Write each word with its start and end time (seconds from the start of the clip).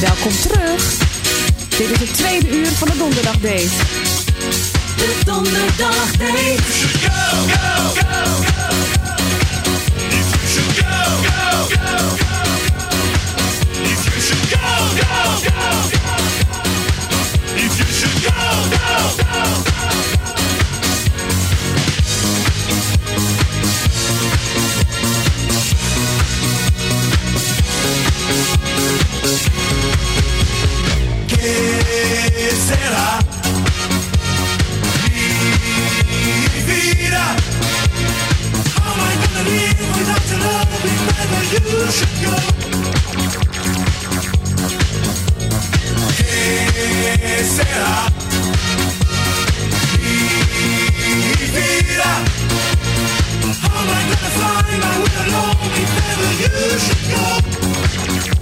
Welkom 0.00 0.32
terug. 0.40 0.98
Dit 1.68 1.90
is 1.90 1.98
het 1.98 2.14
tweede 2.14 2.56
uur 2.56 2.66
van 2.66 2.88
de 2.88 2.96
Donderdag 2.96 3.38
Date. 3.38 3.68
De 4.96 5.18
Donderdag 5.24 6.10
Date. 6.16 6.62
Go, 6.62 7.46
go. 7.48 7.72
será 32.72 33.18
mi 36.52 36.60
vida. 36.68 37.24
How 38.76 38.92
am 38.92 39.00
I 39.00 39.14
gonna 39.20 39.42
live 39.50 39.88
without 39.96 40.24
your 40.30 40.40
loving 40.46 41.00
wherever 41.06 41.42
you 41.52 41.64
should 41.96 42.16
go? 42.24 42.36
¿Qué 46.16 47.44
será 47.56 47.96
mi 50.00 50.16
vida? 51.56 52.10
How 53.62 53.80
am 53.80 53.88
I 53.90 54.02
gonna 54.08 54.30
find 54.38 54.76
my 54.84 54.94
way 55.02 55.16
alone 55.24 55.72
if 55.82 55.92
ever 56.08 56.30
you 56.42 56.54
should 56.84 57.04
go? 57.12 58.41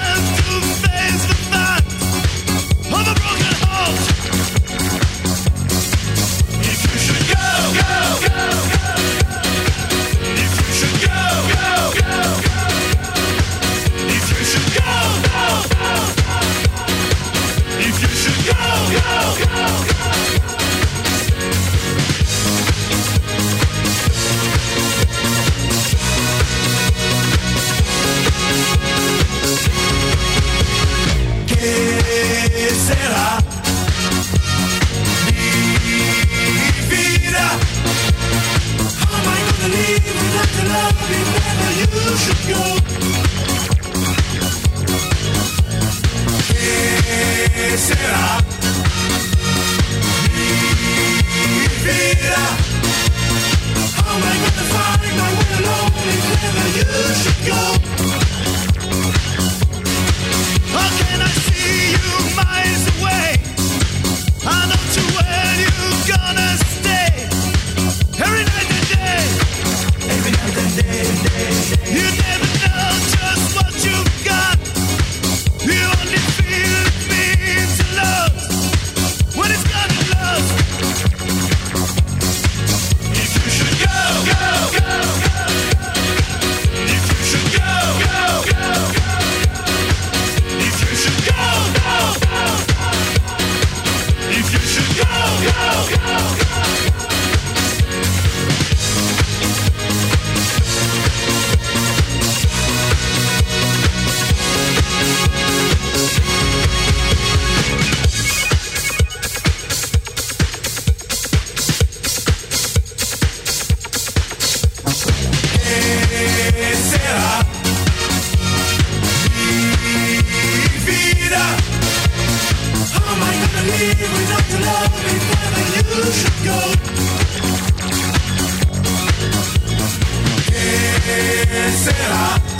será? 131.83 132.50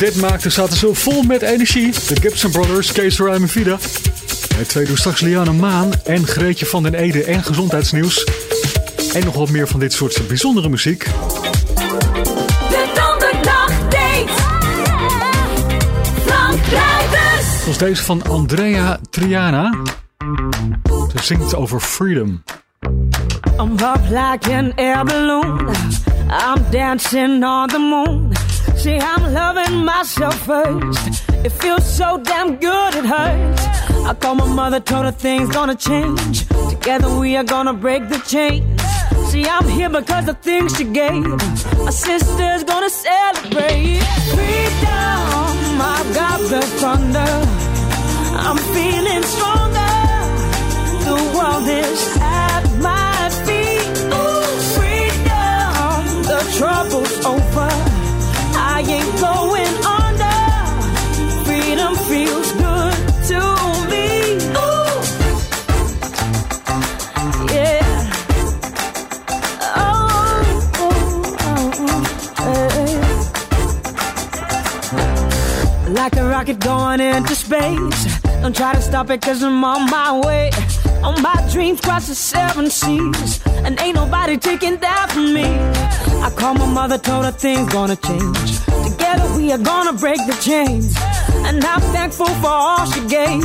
dit 0.00 0.16
maakten 0.16 0.52
zaten 0.52 0.76
zo 0.76 0.94
vol 0.94 1.22
met 1.22 1.42
energie. 1.42 1.92
De 1.92 2.20
Gibson 2.20 2.50
Brothers, 2.50 2.92
Kees 2.92 3.18
Ryan 3.18 3.42
en 3.42 3.48
Vida. 3.48 3.78
Het 4.54 4.68
tweede 4.68 4.96
straks 4.96 5.20
Liana 5.20 5.52
Maan 5.52 5.90
en 6.04 6.26
Greetje 6.26 6.66
van 6.66 6.82
den 6.82 6.94
Ede 6.94 7.24
en 7.24 7.44
gezondheidsnieuws. 7.44 8.26
En 9.12 9.24
nog 9.24 9.34
wat 9.34 9.50
meer 9.50 9.68
van 9.68 9.80
dit 9.80 9.92
soort 9.92 10.26
bijzondere 10.28 10.68
muziek. 10.68 11.06
Zoals 17.62 17.78
deze 17.78 18.02
van 18.02 18.22
Andrea 18.28 18.98
Triana. 19.10 19.82
Ze 20.92 21.22
zingt 21.22 21.54
over 21.54 21.80
freedom. 21.80 22.42
I'm 23.58 23.72
up 23.72 24.00
like 24.08 24.54
an 24.54 24.72
air 24.76 25.04
balloon. 25.04 25.68
I'm 26.30 26.64
dancing 26.70 27.44
on 27.44 27.66
the 27.68 27.78
moon. 27.78 28.49
See, 28.82 28.96
I'm 28.98 29.34
loving 29.34 29.84
myself 29.84 30.34
first. 30.46 31.22
It 31.44 31.52
feels 31.52 31.84
so 31.84 32.16
damn 32.16 32.56
good, 32.56 32.94
it 32.94 33.04
hurts. 33.04 33.62
I 34.06 34.14
called 34.14 34.38
my 34.38 34.46
mother, 34.46 34.80
told 34.80 35.04
her 35.04 35.12
things 35.12 35.50
gonna 35.50 35.74
change. 35.74 36.48
Together 36.70 37.14
we 37.18 37.36
are 37.36 37.44
gonna 37.44 37.74
break 37.74 38.08
the 38.08 38.18
chains. 38.20 38.80
See, 39.30 39.44
I'm 39.44 39.68
here 39.68 39.90
because 39.90 40.28
of 40.28 40.38
things 40.38 40.74
she 40.78 40.84
gave. 40.84 41.26
My 41.84 41.90
sister's 41.90 42.64
gonna 42.64 42.88
celebrate. 42.88 44.00
Freedom, 44.32 45.76
I 45.94 45.98
got 46.14 46.40
the 46.48 46.62
thunder. 46.80 47.32
I'm 48.48 48.56
feeling 48.74 49.22
stronger. 49.34 49.96
The 51.04 51.16
world 51.36 51.68
is 51.68 52.00
at 52.18 52.64
my 52.88 53.28
feet. 53.44 53.92
Ooh, 54.20 54.46
freedom, 54.74 56.22
the 56.30 56.40
trouble's 56.56 57.26
over. 57.26 57.89
Like 75.90 76.16
a 76.16 76.26
rocket 76.26 76.60
going 76.60 77.00
into 77.00 77.34
space. 77.34 78.22
Don't 78.40 78.56
try 78.56 78.72
to 78.72 78.80
stop 78.80 79.10
it 79.10 79.20
cause 79.20 79.42
I'm 79.42 79.62
on 79.62 79.90
my 79.90 80.18
way. 80.24 80.50
On 81.02 81.20
my 81.22 81.48
dreams 81.50 81.80
cross 81.80 82.08
the 82.08 82.14
seven 82.14 82.68
seas. 82.70 83.40
And 83.64 83.80
ain't 83.80 83.96
nobody 83.96 84.36
taking 84.36 84.76
that 84.78 85.10
from 85.12 85.32
me. 85.32 85.48
I 86.26 86.30
called 86.36 86.58
my 86.58 86.66
mother, 86.66 86.98
told 86.98 87.24
her 87.24 87.32
things 87.32 87.72
gonna 87.72 87.96
change. 87.96 88.50
Together 88.88 89.36
we 89.36 89.50
are 89.52 89.58
gonna 89.58 89.94
break 89.94 90.18
the 90.26 90.36
chains. 90.42 90.94
And 91.46 91.64
I'm 91.64 91.80
thankful 91.96 92.32
for 92.42 92.54
all 92.66 92.84
she 92.92 93.00
gave. 93.08 93.42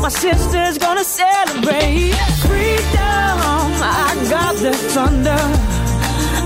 My 0.00 0.08
sister's 0.08 0.78
gonna 0.78 1.04
celebrate. 1.04 2.14
Freedom, 2.46 3.36
I 3.82 4.26
got 4.30 4.54
the 4.56 4.72
thunder. 4.94 5.42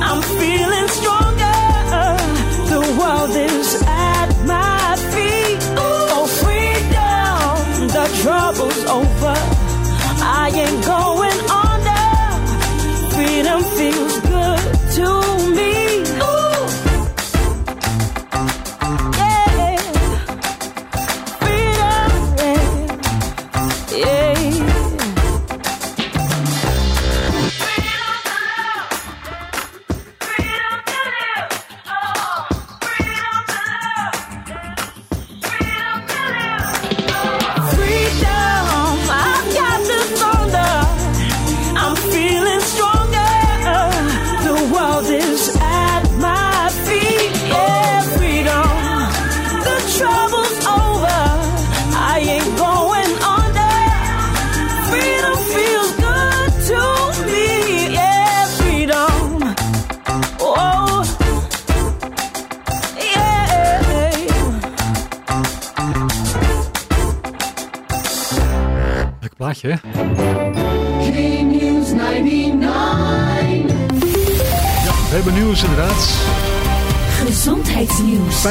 I'm 0.09 0.23
feeling 0.41 0.89
stronger. 0.99 1.59
The 2.73 2.81
world 2.99 3.31
is 3.31 3.83
at 3.87 4.31
my 4.47 4.97
feet. 5.13 5.59
Oh, 5.77 6.27
freedom, 6.41 7.89
the 7.89 8.07
trouble's 8.23 8.85
over. 8.87 9.58
Ain't 10.51 10.85
going 10.87 11.41
under. 11.51 12.05
Freedom 13.15 13.63
feels 13.77 14.21
good 14.21 14.61
to 14.95 15.55
me. 15.55 15.78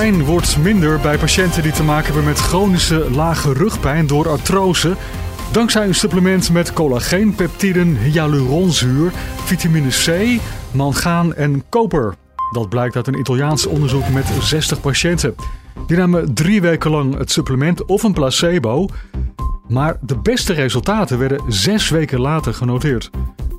Pijn 0.07 0.25
wordt 0.25 0.57
minder 0.57 0.99
bij 0.99 1.17
patiënten 1.17 1.63
die 1.63 1.71
te 1.71 1.83
maken 1.83 2.05
hebben 2.05 2.23
met 2.23 2.39
chronische 2.39 3.11
lage 3.11 3.53
rugpijn 3.53 4.07
door 4.07 4.29
artrose. 4.29 4.95
Dankzij 5.51 5.87
een 5.87 5.95
supplement 5.95 6.51
met 6.51 6.73
collageen, 6.73 7.35
peptiden, 7.35 7.97
hyaluronzuur, 7.97 9.11
vitamine 9.43 9.89
C, 9.89 10.39
mangaan 10.71 11.33
en 11.33 11.63
koper. 11.69 12.15
Dat 12.51 12.69
blijkt 12.69 12.95
uit 12.95 13.07
een 13.07 13.19
Italiaans 13.19 13.65
onderzoek 13.65 14.09
met 14.09 14.25
60 14.39 14.81
patiënten. 14.81 15.35
Die 15.87 15.97
namen 15.97 16.33
drie 16.33 16.61
weken 16.61 16.91
lang 16.91 17.17
het 17.17 17.31
supplement 17.31 17.85
of 17.85 18.03
een 18.03 18.13
placebo. 18.13 18.87
Maar 19.67 19.97
de 20.01 20.17
beste 20.17 20.53
resultaten 20.53 21.19
werden 21.19 21.41
zes 21.47 21.89
weken 21.89 22.19
later 22.19 22.53
genoteerd. 22.53 23.09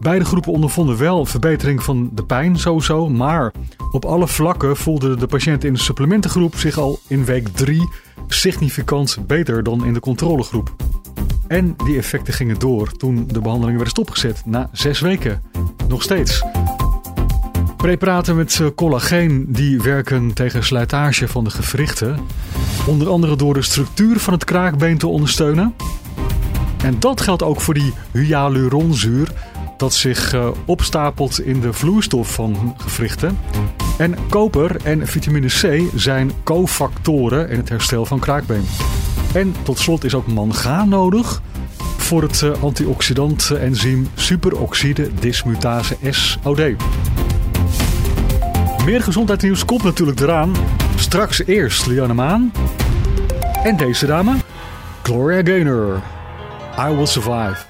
Beide 0.00 0.24
groepen 0.24 0.52
ondervonden 0.52 0.98
wel 0.98 1.26
verbetering 1.26 1.82
van 1.82 2.10
de 2.12 2.24
pijn 2.24 2.58
sowieso, 2.58 3.08
maar 3.08 3.52
op 3.90 4.05
alle 4.05 4.29
vlakken 4.29 4.76
voelde 4.76 5.17
de 5.17 5.26
patiënt 5.26 5.64
in 5.64 5.73
de 5.73 5.79
supplementengroep 5.79 6.56
zich 6.56 6.79
al 6.79 6.99
in 7.06 7.25
week 7.25 7.49
3 7.49 7.88
significant 8.29 9.19
beter 9.26 9.62
dan 9.62 9.85
in 9.85 9.93
de 9.93 10.00
controlegroep. 10.00 10.75
En 11.46 11.76
die 11.85 11.96
effecten 11.96 12.35
gingen 12.35 12.58
door 12.58 12.93
toen 12.93 13.26
de 13.26 13.40
behandelingen 13.40 13.75
werden 13.75 13.90
stopgezet 13.90 14.43
na 14.44 14.69
zes 14.73 15.00
weken. 15.00 15.43
Nog 15.88 16.02
steeds. 16.02 16.44
Preparaten 17.76 18.37
met 18.37 18.61
eh, 18.61 18.67
collageen 18.75 19.46
die 19.49 19.82
werken 19.82 20.32
tegen 20.32 20.64
slijtage 20.64 21.29
van 21.29 21.44
de 21.44 21.50
gewrichten. 21.50 22.19
Onder 22.87 23.08
andere 23.08 23.37
door 23.37 23.55
de 23.55 23.62
structuur 23.62 24.19
van 24.19 24.32
het 24.32 24.44
kraakbeen 24.44 24.99
te 24.99 25.06
ondersteunen. 25.06 25.75
En 26.82 26.96
dat 26.99 27.20
geldt 27.20 27.43
ook 27.43 27.61
voor 27.61 27.75
die 27.75 27.93
hyaluronzuur 28.12 29.32
dat 29.77 29.94
zich 29.94 30.32
eh, 30.32 30.48
opstapelt 30.65 31.41
in 31.41 31.60
de 31.60 31.72
vloeistof 31.72 32.34
van 32.34 32.74
gewrichten. 32.77 33.39
En 33.98 34.14
koper 34.28 34.76
en 34.84 35.06
vitamine 35.06 35.46
C 35.46 35.82
zijn 35.94 36.32
cofactoren 36.44 37.48
in 37.48 37.56
het 37.56 37.69
herstel 37.69 38.05
van 38.05 38.19
kraakbeen. 38.19 38.64
En 39.34 39.55
tot 39.62 39.78
slot 39.78 40.05
is 40.05 40.14
ook 40.14 40.26
mangaan 40.26 40.88
nodig 40.88 41.43
voor 41.96 42.22
het 42.22 42.43
eh, 42.43 42.62
antioxidant-enzym 42.62 44.08
superoxide 44.14 45.10
dismutase 45.14 45.96
SOD. 46.10 46.60
Meer 48.84 49.02
gezondheidsnieuws 49.02 49.64
komt 49.64 49.82
natuurlijk 49.82 50.20
eraan. 50.20 50.52
Straks 50.96 51.44
eerst 51.46 51.86
Lianne 51.86 52.14
Maan. 52.14 52.52
En 53.64 53.76
deze 53.76 54.06
dame, 54.06 54.34
Gloria 55.02 55.43
Gaynor. 55.44 56.02
I 56.78 56.94
Will 56.94 57.06
Survive. 57.06 57.68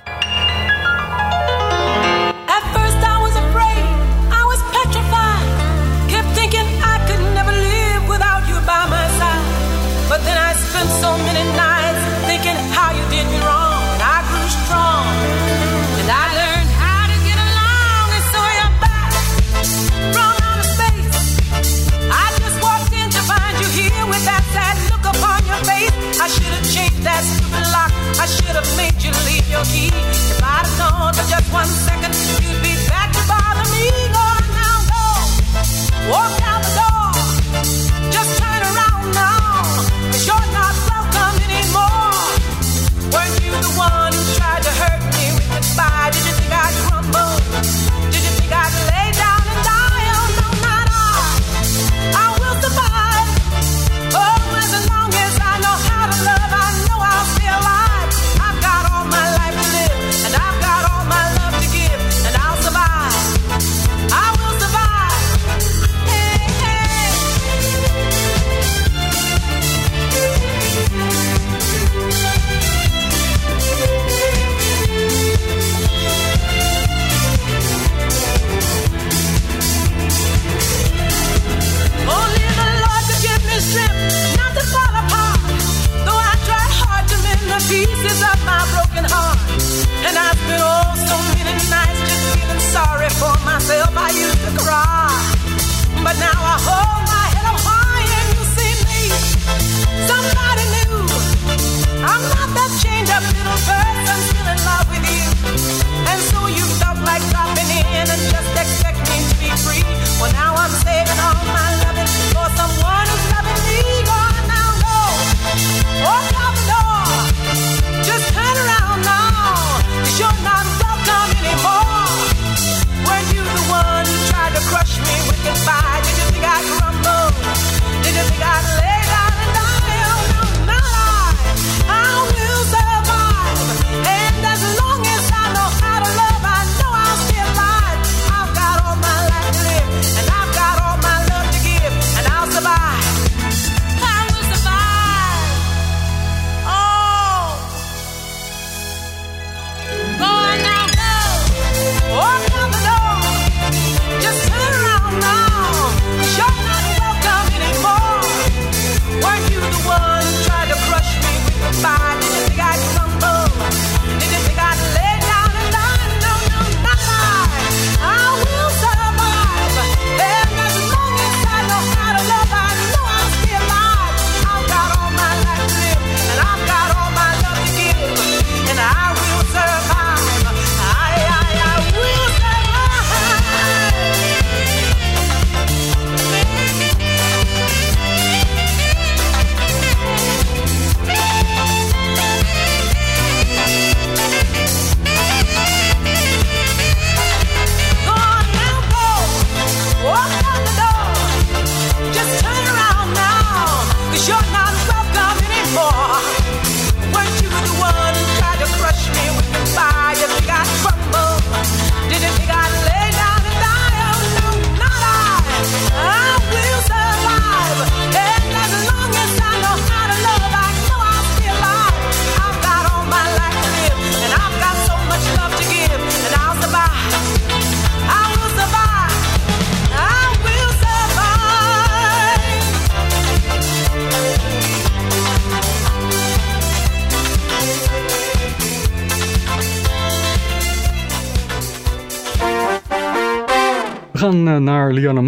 One 31.53 31.67
second, 31.67 32.15
you'd 32.43 32.63
be 32.63 32.75
back 32.89 33.13
to 33.13 33.23
bother 33.27 33.69
me. 33.71 33.89
Go 34.13 34.27
now, 34.53 34.77
go. 34.93 36.11
Walk 36.11 36.38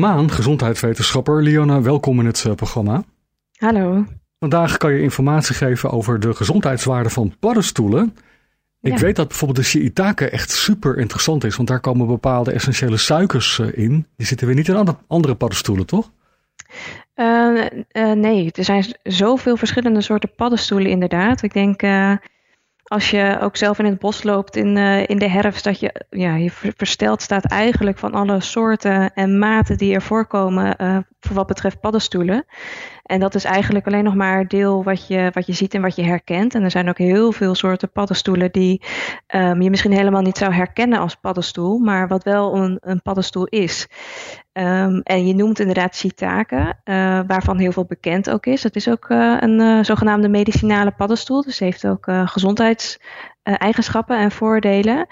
Maan, 0.00 0.30
gezondheidswetenschapper. 0.30 1.42
Liana, 1.42 1.82
welkom 1.82 2.20
in 2.20 2.26
het 2.26 2.44
eh, 2.46 2.54
programma. 2.54 3.02
Hallo. 3.58 4.04
Vandaag 4.38 4.76
kan 4.76 4.92
je 4.92 5.00
informatie 5.02 5.54
geven 5.54 5.90
over 5.90 6.20
de 6.20 6.34
gezondheidswaarde 6.34 7.10
van 7.10 7.34
paddenstoelen. 7.40 8.16
Ik 8.80 8.92
Ja. 8.92 8.98
weet 8.98 9.16
dat 9.16 9.28
bijvoorbeeld 9.28 9.58
de 9.58 9.64
shiitake 9.64 10.28
echt 10.30 10.50
super 10.50 10.98
interessant 10.98 11.44
is, 11.44 11.56
want 11.56 11.68
daar 11.68 11.80
komen 11.80 12.06
bepaalde 12.06 12.52
essentiële 12.52 12.96
suikers 12.96 13.58
eh, 13.58 13.78
in. 13.84 14.06
Die 14.16 14.26
zitten 14.26 14.46
weer 14.46 14.56
niet 14.56 14.68
in 14.68 14.96
andere- 15.06 15.34
paddenstoelen, 15.34 15.86
toch? 15.86 16.10
Eh, 17.14 17.64
nee, 18.14 18.52
er 18.52 18.64
zijn 18.64 18.84
zoveel 19.02 19.56
verschillende 19.56 20.00
soorten 20.00 20.34
paddenstoelen 20.36 20.90
inderdaad. 20.90 21.42
Ik 21.42 21.52
denk 21.52 21.82
als 22.90 23.10
je 23.10 23.38
ook 23.40 23.56
zelf 23.56 23.78
in 23.78 23.84
het 23.84 23.98
bos 23.98 24.22
loopt 24.22 24.56
in, 24.56 24.76
eh, 24.76 25.08
in 25.08 25.18
de 25.18 25.28
herfst, 25.28 25.64
dat 25.64 25.80
je, 25.80 26.04
ja, 26.10 26.34
je 26.34 26.50
ver- 26.50 26.72
versteld 26.76 27.22
staat 27.22 27.44
eigenlijk 27.44 27.98
van 27.98 28.12
alle 28.12 28.40
soorten 28.40 29.14
en 29.14 29.38
maten 29.38 29.78
die 29.78 29.94
er 29.94 30.02
voorkomen 30.02 30.76
eh, 30.76 30.96
voor 31.20 31.36
wat 31.36 31.46
betreft 31.46 31.80
paddenstoelen. 31.80 32.44
En 33.02 33.20
dat 33.20 33.34
is 33.34 33.44
eigenlijk 33.44 33.86
alleen 33.86 34.04
nog 34.04 34.14
maar 34.14 34.48
deel 34.48 34.84
wat 34.84 35.06
je, 35.06 35.30
wat 35.32 35.46
je 35.46 35.52
ziet 35.52 35.74
en 35.74 35.82
wat 35.82 35.96
je 35.96 36.02
herkent. 36.02 36.54
En 36.54 36.62
er 36.62 36.70
zijn 36.70 36.88
ook 36.88 36.98
heel 36.98 37.32
veel 37.32 37.54
soorten 37.54 37.92
paddenstoelen 37.92 38.52
die 38.52 38.82
ehm, 39.26 39.62
je 39.62 39.70
misschien 39.70 39.92
helemaal 39.92 40.22
niet 40.22 40.38
zou 40.38 40.52
herkennen 40.52 40.98
als 40.98 41.14
paddenstoel, 41.14 41.78
maar 41.78 42.08
wat 42.08 42.24
wel 42.24 42.56
een, 42.56 42.78
een 42.80 43.02
paddenstoel 43.02 43.46
is. 43.46 43.88
Ehm, 44.52 45.00
en 45.02 45.26
je 45.26 45.34
noemt 45.34 45.58
inderdaad 45.58 45.96
shiitake, 45.96 46.74
eh, 46.84 47.20
waarvan 47.26 47.58
heel 47.58 47.72
veel 47.72 47.84
bekend 47.84 48.30
ook 48.30 48.46
is. 48.46 48.62
Het 48.62 48.76
is 48.76 48.88
ook 48.88 49.08
eh, 49.08 49.36
een 49.40 49.60
eh, 49.60 49.84
zogenaamde 49.84 50.28
medicinale 50.28 50.90
paddenstoel, 50.90 51.42
dus 51.42 51.58
heeft 51.58 51.86
ook 51.86 52.06
gezondheidseigenschappen 52.24 54.18
en 54.18 54.30
voordelen. 54.30 55.06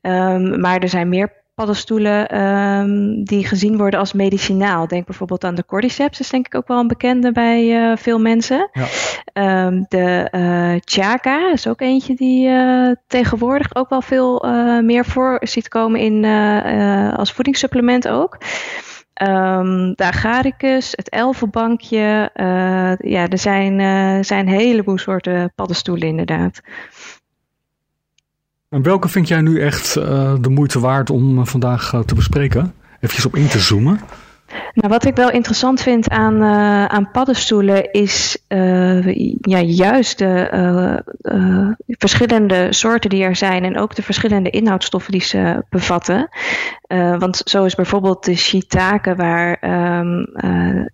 Ehm, 0.00 0.60
maar 0.60 0.78
er 0.78 0.88
zijn 0.88 1.08
meer 1.08 1.39
paddenstoelen 1.60 2.28
ehm, 2.28 3.22
die 3.22 3.46
gezien 3.46 3.76
worden 3.76 4.00
als 4.00 4.12
medicinaal. 4.12 4.86
Denk 4.86 5.06
bijvoorbeeld 5.06 5.44
aan 5.44 5.54
de 5.54 5.64
cordyceps, 5.64 6.20
is 6.20 6.30
denk 6.30 6.46
ik 6.46 6.54
ook 6.54 6.68
wel 6.68 6.78
een 6.78 6.88
bekende 6.88 7.32
bij 7.32 7.90
eh, 7.90 7.96
veel 7.96 8.18
mensen. 8.18 8.68
Ja. 8.72 8.86
Ehm, 9.32 9.82
de 9.88 10.28
eh 10.30 10.74
chaka 10.84 11.52
is 11.52 11.66
ook 11.66 11.80
eentje 11.80 12.14
die 12.14 12.48
eh, 12.48 12.90
tegenwoordig 13.06 13.74
ook 13.74 13.88
wel 13.88 14.02
veel 14.02 14.44
meer 14.82 15.04
voor 15.04 15.38
ziet 15.40 15.68
komen 15.68 16.00
in, 16.00 16.24
als 17.16 17.32
voedingssupplement 17.32 18.08
ook. 18.08 18.38
Ehm, 19.14 19.92
de 19.94 20.04
agaricus, 20.04 20.92
het 20.96 21.08
elfenbankje. 21.08 22.30
ja, 22.98 23.28
er 23.28 23.38
zijn, 23.38 24.24
zijn 24.24 24.46
een 24.46 24.54
heleboel 24.54 24.98
soorten 24.98 25.52
paddenstoelen 25.54 26.08
inderdaad. 26.08 26.60
En 28.70 28.82
welke 28.82 29.08
vind 29.08 29.28
jij 29.28 29.40
nu 29.40 29.60
echt 29.60 29.96
eh, 29.96 30.34
de 30.40 30.48
moeite 30.48 30.80
waard 30.80 31.10
om 31.10 31.38
eh, 31.38 31.44
vandaag 31.44 31.92
eh, 31.92 32.00
te 32.00 32.14
bespreken? 32.14 32.74
Even 33.00 33.26
op 33.26 33.36
in 33.36 33.48
te 33.48 33.58
zoomen. 33.58 34.00
Nou, 34.74 34.88
wat 34.88 35.04
ik 35.04 35.16
wel 35.16 35.30
interessant 35.30 35.80
vind 35.80 36.08
aan, 36.08 36.42
aan 36.90 37.10
paddenstoelen 37.10 37.92
is 37.92 38.44
ja, 39.40 39.60
juist 39.60 40.18
de 40.18 41.04
verschillende 41.86 42.66
soorten 42.72 43.10
die 43.10 43.22
er 43.22 43.36
zijn 43.36 43.64
en 43.64 43.78
ook 43.78 43.94
de 43.94 44.02
verschillende 44.02 44.50
inhoudstoffen 44.50 45.12
die 45.12 45.22
ze 45.22 45.64
bevatten. 45.68 46.28
Want 47.18 47.36
zo 47.44 47.64
is 47.64 47.74
bijvoorbeeld 47.74 48.24
de 48.24 48.36
shiitake 48.36 49.14
waar 49.14 49.54
ehm, 49.60 50.22
eh, 50.22 50.84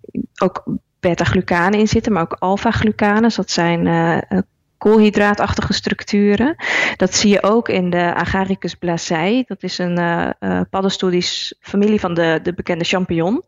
ook 0.41 0.63
beta-glucanen 0.99 1.79
in 1.79 1.87
zitten, 1.87 2.13
maar 2.13 2.23
ook 2.23 2.35
alpha-glucanen. 2.39 3.21
Dus 3.21 3.35
dat 3.35 3.51
zijn 3.51 3.87
koolhydraatachtige 4.77 5.73
structuren. 5.73 6.55
Dat 6.95 7.13
zie 7.13 7.31
je 7.31 7.43
ook 7.43 7.69
in 7.69 7.89
de 7.89 8.13
Agaricus 8.13 8.75
blazei. 8.75 9.43
Dat 9.47 9.63
is 9.63 9.77
een 9.77 9.97
eh, 9.97 10.61
paddenstoel 10.69 11.09
die 11.09 11.19
is 11.19 11.55
familie 11.59 11.99
van 11.99 12.13
de, 12.13 12.39
de 12.43 12.53
bekende 12.53 12.83
champignon. 12.83 13.43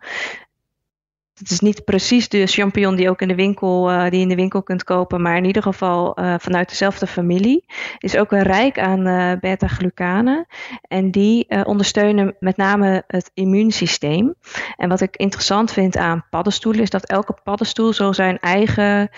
Het 1.33 1.51
is 1.51 1.59
niet 1.59 1.83
precies 1.83 2.29
de 2.29 2.47
champignon 2.47 2.95
die 2.95 3.09
ook 3.09 3.21
in 3.21 3.27
de 3.27 3.35
winkel, 3.35 3.89
eh, 3.89 4.01
die 4.01 4.15
je 4.15 4.23
in 4.23 4.29
de 4.29 4.35
winkel 4.35 4.63
kunt 4.63 4.83
kopen, 4.83 5.21
maar 5.21 5.37
in 5.37 5.45
ieder 5.45 5.61
geval 5.61 6.17
vanuit 6.37 6.69
dezelfde 6.69 7.07
familie. 7.07 7.65
Is 7.97 8.17
ook 8.17 8.31
rijk 8.31 8.79
aan 8.79 9.03
beta-glucanen. 9.39 10.45
En 10.81 11.11
die 11.11 11.65
ondersteunen 11.65 12.35
met 12.39 12.57
name 12.57 13.03
het 13.07 13.31
immuunsysteem. 13.33 14.35
En 14.75 14.89
wat 14.89 15.01
ik 15.01 15.15
interessant 15.15 15.71
vind 15.71 15.97
aan 15.97 16.25
paddenstoelen 16.29 16.81
is 16.81 16.89
dat 16.89 17.05
elke 17.05 17.37
paddenstoel 17.43 17.93
zo 17.93 18.11
zijn 18.11 18.37
eigen 18.37 19.09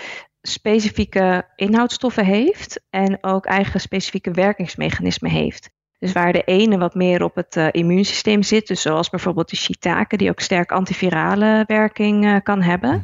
specifieke 0.41 1.48
inhoudstoffen 1.55 2.25
heeft 2.25 2.81
en 2.89 3.17
ook 3.21 3.45
eigen 3.45 3.79
specifieke 3.79 4.31
werkingsmechanismen 4.31 5.31
heeft. 5.31 5.69
Dus 6.00 6.12
waar 6.12 6.33
de 6.33 6.43
ene 6.43 6.77
wat 6.77 6.95
meer 6.95 7.24
op 7.24 7.36
het 7.36 7.55
eh, 7.55 7.67
immuunsysteem 7.71 8.43
zit, 8.43 8.67
dus 8.67 8.81
zoals 8.81 9.10
bijvoorbeeld 9.10 9.50
de 9.50 9.55
shiitake, 9.55 10.17
die 10.17 10.29
ook 10.29 10.39
sterk 10.39 10.71
antivirale 10.71 11.63
werking 11.67 12.25
eh, 12.25 12.36
kan 12.43 12.62
hebben. 12.62 13.03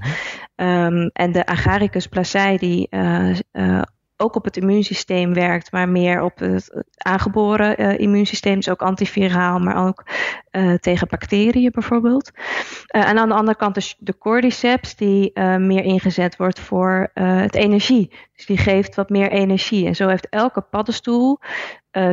Ehm, 0.55 1.09
en 1.13 1.31
de 1.31 1.45
Agaricus 1.45 2.07
blazei, 2.07 2.57
die 2.57 2.87
eh, 2.89 3.81
ook 4.17 4.35
op 4.35 4.43
het 4.43 4.57
immuunsysteem 4.57 5.33
werkt, 5.33 5.71
maar 5.71 5.89
meer 5.89 6.21
op 6.21 6.39
het 6.39 6.83
aangeboren 6.97 7.81
uh, 7.81 7.99
immuunsysteem. 7.99 8.55
Dus 8.55 8.69
ook 8.69 8.81
antiviraal, 8.81 9.59
maar 9.59 9.87
ook 9.87 10.05
uh, 10.51 10.73
tegen 10.73 11.07
bacteriën 11.07 11.71
bijvoorbeeld. 11.71 12.31
Uh, 12.35 13.09
en 13.09 13.17
aan 13.17 13.29
de 13.29 13.35
andere 13.35 13.57
kant 13.57 13.75
de, 13.75 13.93
de 13.97 14.17
cordyceps, 14.17 14.95
die 14.95 15.39
meer 15.59 15.83
ingezet 15.83 16.37
wordt 16.37 16.59
voor 16.59 17.09
het 17.13 17.55
energie. 17.55 18.11
Dus 18.35 18.45
die 18.45 18.57
geeft 18.57 18.95
wat 18.95 19.09
meer 19.09 19.31
energie. 19.31 19.85
En 19.85 19.95
zo 19.95 20.07
heeft 20.07 20.29
elke 20.29 20.61
paddenstoel 20.61 21.39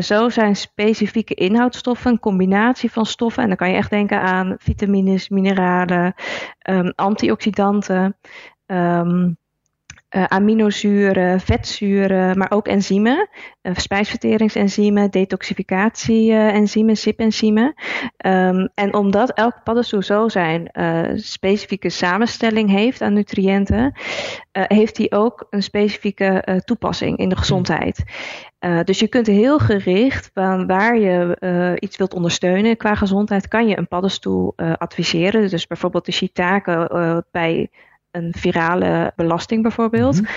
zo 0.00 0.28
zijn 0.28 0.56
specifieke 0.56 1.34
inhoudstoffen, 1.34 2.10
een 2.10 2.18
combinatie 2.18 2.92
van 2.92 3.06
stoffen. 3.06 3.42
En 3.42 3.48
dan 3.48 3.56
kan 3.56 3.70
je 3.70 3.76
echt 3.76 3.90
denken 3.90 4.20
aan 4.20 4.54
vitamines, 4.58 5.28
mineralen, 5.28 6.14
um, 6.68 6.92
antioxidanten. 6.94 8.16
Um, 8.66 9.36
uh, 10.14 10.24
aminozuren, 10.24 11.40
vetzuren, 11.40 12.38
maar 12.38 12.50
ook 12.50 12.68
enzymen, 12.68 13.28
uh, 13.62 13.74
spijsverteringsenzymen, 13.74 15.10
detoxificatie-enzymen, 15.10 16.96
SIP-enzymen. 16.96 17.74
Um, 18.26 18.68
en 18.74 18.94
omdat 18.94 19.30
elke 19.30 19.60
paddenstoel 19.64 20.02
zo 20.02 20.28
zijn 20.28 20.68
uh, 20.72 21.02
specifieke 21.14 21.88
samenstelling 21.88 22.70
heeft 22.70 23.02
aan 23.02 23.12
nutriënten, 23.12 23.92
heeft 24.52 24.96
die 24.96 25.12
ook 25.12 25.46
een 25.50 25.62
specifieke 25.62 26.60
toepassing 26.64 27.18
in 27.18 27.28
de 27.28 27.36
gezondheid. 27.36 28.04
dus 28.84 28.98
je 28.98 29.08
kunt 29.08 29.26
heel 29.26 29.58
gericht 29.58 30.30
van 30.34 30.66
waar 30.66 30.98
je 30.98 31.76
iets 31.78 31.96
wilt 31.96 32.14
ondersteunen 32.14 32.76
qua 32.76 32.94
gezondheid, 32.94 33.48
kan 33.48 33.68
je 33.68 33.78
een 33.78 33.88
paddenstoel 33.88 34.52
adviseren. 34.56 35.48
Dus 35.48 35.66
bijvoorbeeld 35.66 36.06
de 36.06 36.12
shiitake 36.12 37.24
bij 37.30 37.70
een 38.14 38.34
virale 38.36 39.12
belasting 39.16 39.62
bijvoorbeeld. 39.62 40.20
Mhm. 40.20 40.30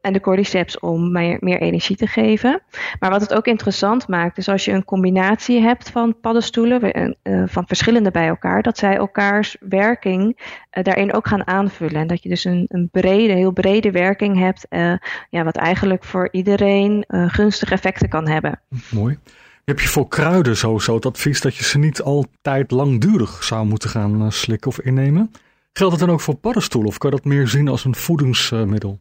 En 0.00 0.12
de 0.12 0.20
cordyceps 0.20 0.78
om 0.78 1.12
meer, 1.12 1.36
meer, 1.40 1.60
energie 1.60 1.96
te 1.96 2.06
geven. 2.06 2.62
Maar 3.00 3.10
wat 3.10 3.20
het 3.20 3.34
ook 3.34 3.46
interessant 3.46 4.08
maakt, 4.08 4.38
is 4.38 4.48
als 4.48 4.64
je 4.64 4.72
een 4.72 4.84
combinatie 4.84 5.60
hebt 5.60 5.90
van 5.90 6.20
paddenstoelen, 6.20 7.16
uh, 7.22 7.42
van 7.46 7.66
verschillende 7.66 8.10
bij 8.10 8.26
elkaar, 8.26 8.62
dat 8.62 8.78
zij 8.78 8.96
elkaars 8.96 9.56
werking 9.60 10.38
uh, 10.72 10.84
daarin 10.84 11.12
ook 11.12 11.28
gaan 11.28 11.46
aanvullen. 11.46 12.00
En 12.00 12.06
dat 12.06 12.22
je 12.22 12.28
dus 12.28 12.44
een, 12.44 12.64
een 12.68 12.88
brede, 12.92 13.32
heel 13.32 13.52
brede 13.52 13.90
werking 13.90 14.38
hebt, 14.38 14.66
uh, 14.70 14.92
ja, 15.30 15.44
wat 15.44 15.56
eigenlijk 15.56 16.04
voor 16.04 16.28
iedereen 16.32 17.04
gunstige 17.08 17.72
effecten 17.72 18.08
kan 18.08 18.28
hebben. 18.28 18.60
Mooi. 18.90 19.18
Heb 19.64 19.80
je 19.80 19.88
voor 19.88 20.08
kruiden 20.08 20.56
sowieso 20.56 20.94
het 20.94 21.06
advies 21.06 21.40
dat 21.40 21.56
je 21.56 21.64
ze 21.64 21.78
niet 21.78 22.02
altijd 22.02 22.70
langdurig 22.70 23.44
zou 23.44 23.66
moeten 23.66 23.90
gaan 23.90 24.32
slikken 24.32 24.70
of 24.70 24.80
innemen? 24.80 25.30
Geldt 25.76 25.92
het 25.92 26.00
dan 26.04 26.10
ook 26.10 26.20
voor 26.20 26.36
paddenstoelen 26.36 26.90
of 26.90 26.98
kan 26.98 27.10
je 27.10 27.16
dat 27.16 27.24
meer 27.24 27.48
zien 27.48 27.68
als 27.68 27.84
een 27.84 27.94
voedingsmiddel? 27.94 29.00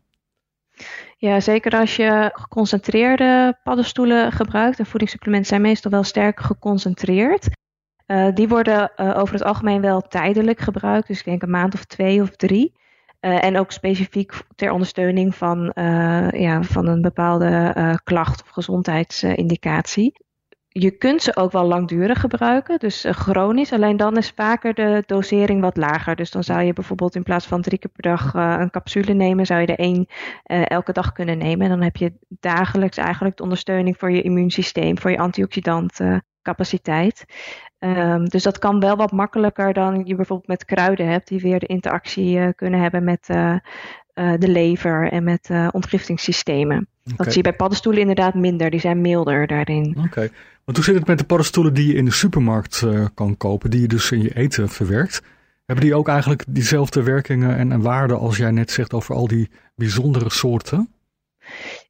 Ja, 1.17 1.39
zeker 1.39 1.71
als 1.71 1.95
je 1.95 2.31
geconcentreerde 2.33 3.59
paddenstoelen 3.63 4.31
gebruikt. 4.31 4.79
En 4.79 4.85
voedingssupplementen 4.85 5.49
zijn 5.49 5.61
meestal 5.61 5.91
wel 5.91 6.03
sterk 6.03 6.39
geconcentreerd. 6.39 7.47
Uh, 8.07 8.27
die 8.33 8.47
worden 8.47 8.91
uh, 8.97 9.17
over 9.17 9.33
het 9.33 9.43
algemeen 9.43 9.81
wel 9.81 10.01
tijdelijk 10.01 10.59
gebruikt. 10.59 11.07
Dus 11.07 11.19
ik 11.19 11.25
denk 11.25 11.41
een 11.41 11.49
maand 11.49 11.73
of 11.73 11.85
twee 11.85 12.21
of 12.21 12.29
drie. 12.29 12.73
Uh, 13.21 13.43
en 13.43 13.57
ook 13.57 13.71
specifiek 13.71 14.33
ter 14.55 14.71
ondersteuning 14.71 15.35
van, 15.35 15.71
ja, 16.33 16.63
van 16.63 16.88
een 16.88 17.01
bepaalde 17.01 17.99
klacht 18.03 18.43
of 18.43 18.49
gezondheidsindicatie 18.49 20.24
je 20.77 20.91
kunt 20.91 21.21
ze 21.21 21.35
ook 21.35 21.51
wel 21.51 21.65
langdurig 21.65 22.19
gebruiken, 22.19 22.79
dus 22.79 23.05
uh, 23.05 23.11
chronisch. 23.11 23.73
Alleen 23.73 23.97
dan 23.97 24.17
is 24.17 24.31
vaker 24.35 24.73
de 24.73 25.03
dosering 25.05 25.61
wat 25.61 25.77
lager. 25.77 26.15
Dus 26.15 26.31
dan 26.31 26.43
zou 26.43 26.61
je 26.61 26.73
bijvoorbeeld 26.73 27.15
in 27.15 27.23
plaats 27.23 27.45
van 27.45 27.61
drie 27.61 27.79
keer 27.79 27.91
per 27.91 28.03
dag 28.03 28.33
uh, 28.33 28.55
een 28.59 28.69
capsule 28.69 29.13
nemen, 29.13 29.45
zou 29.45 29.61
je 29.61 29.67
er 29.67 29.79
één 29.79 30.07
uh, 30.45 30.69
elke 30.69 30.91
dag 30.91 31.11
kunnen 31.11 31.38
nemen. 31.38 31.65
En 31.65 31.69
dan 31.69 31.81
heb 31.81 31.95
je 31.95 32.13
dagelijks 32.27 32.97
eigenlijk 32.97 33.38
de 33.38 33.43
ondersteuning 33.43 33.97
voor 33.97 34.11
je 34.11 34.21
immuunsysteem, 34.21 34.99
voor 34.99 35.11
je 35.11 35.17
antioxidantcapaciteit. 35.17 37.25
Um, 37.79 38.25
dus 38.25 38.43
dat 38.43 38.59
kan 38.59 38.79
wel 38.79 38.95
wat 38.95 39.11
makkelijker 39.11 39.73
dan 39.73 40.01
je 40.05 40.15
bijvoorbeeld 40.15 40.47
met 40.47 40.65
kruiden 40.65 41.07
hebt, 41.07 41.27
die 41.27 41.41
weer 41.41 41.59
de 41.59 41.65
interactie 41.65 42.53
kunnen 42.53 42.79
hebben 42.79 43.03
met 43.03 43.25
de 44.39 44.47
lever 44.47 45.11
en 45.11 45.23
met 45.23 45.49
ontgiftingssystemen. 45.71 46.88
Okay. 47.06 47.18
Dat 47.18 47.28
zie 47.28 47.44
je 47.44 47.50
bij 47.50 47.58
paddenstoelen 47.58 48.02
inderdaad 48.02 48.34
minder, 48.34 48.70
die 48.70 48.80
zijn 48.80 49.02
milder 49.02 49.48
daarin. 49.48 49.98
Oké. 50.06 50.30
Want 50.63 50.78
hoe 50.78 50.86
zit 50.86 50.96
het 50.96 51.08
met 51.08 51.18
de 51.18 51.26
paddenstoelen 51.26 51.74
die 51.74 51.88
je 51.88 51.94
in 51.94 52.06
de 52.06 52.12
supermarkt 52.12 52.82
uh, 52.86 53.06
kan 53.13 53.38
kopen, 53.38 53.70
die 53.70 53.82
je 53.82 53.88
dus 53.88 54.12
in 54.12 54.22
je 54.22 54.36
eten 54.36 54.70
verwerkt? 54.70 55.22
Hebben 55.65 55.86
die 55.86 55.96
ook 55.96 56.08
eigenlijk 56.08 56.44
diezelfde 56.48 57.04
werkingen 57.04 57.56
en, 57.58 57.72
en 57.72 57.82
waarden 57.82 58.20
als 58.20 58.38
jij 58.38 58.52
net 58.52 58.72
zegt 58.72 58.94
over 58.94 59.15
al 59.15 59.28
die 59.28 59.50
bijzondere 59.76 60.32
soorten? 60.32 60.89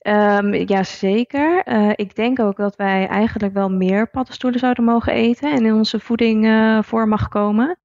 Um, 0.07 0.53
ja, 0.53 0.83
zeker. 0.83 1.63
Uh, 1.67 1.91
ik 1.95 2.15
denk 2.15 2.39
ook 2.39 2.57
dat 2.57 2.75
wij 2.75 3.07
eigenlijk 3.07 3.53
wel 3.53 3.69
meer 3.69 4.09
paddenstoelen 4.09 4.59
zouden 4.59 4.83
mogen 4.83 5.13
eten 5.13 5.51
en 5.51 5.65
in 5.65 5.73
onze 5.73 5.99
voeding 5.99 6.45
uh, 6.45 6.81
voor 6.83 7.07
mag 7.07 7.27
komen. 7.27 7.77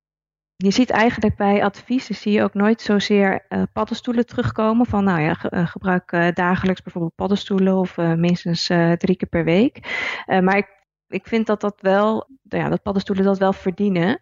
Je 0.62 0.70
ziet 0.70 0.90
eigenlijk 0.90 1.36
bij 1.36 1.64
adviezen 1.64 2.14
zie 2.14 2.32
je 2.32 2.42
ook 2.42 2.54
nooit 2.54 2.80
zozeer 2.80 3.46
uh, 3.48 3.62
paddenstoelen 3.72 4.26
terugkomen. 4.26 4.86
Van 4.86 5.04
nou 5.04 5.20
ja, 5.20 5.34
ge 5.34 5.66
gebruik 5.66 6.34
dagelijks 6.34 6.82
bijvoorbeeld 6.82 7.14
paddenstoelen 7.14 7.76
of 7.76 7.96
minstens 7.96 8.66
drie 8.96 9.16
keer 9.16 9.28
per 9.28 9.44
week. 9.44 9.78
maar 10.26 10.56
ik 10.56 10.80
ik 11.10 11.26
vind 11.26 11.46
dat 11.46 11.60
dat 11.60 11.80
wel, 11.80 12.28
ja, 12.42 12.68
dat 12.68 12.82
paddenstoelen 12.82 13.24
dat 13.24 13.38
wel 13.38 13.52
verdienen. 13.52 14.20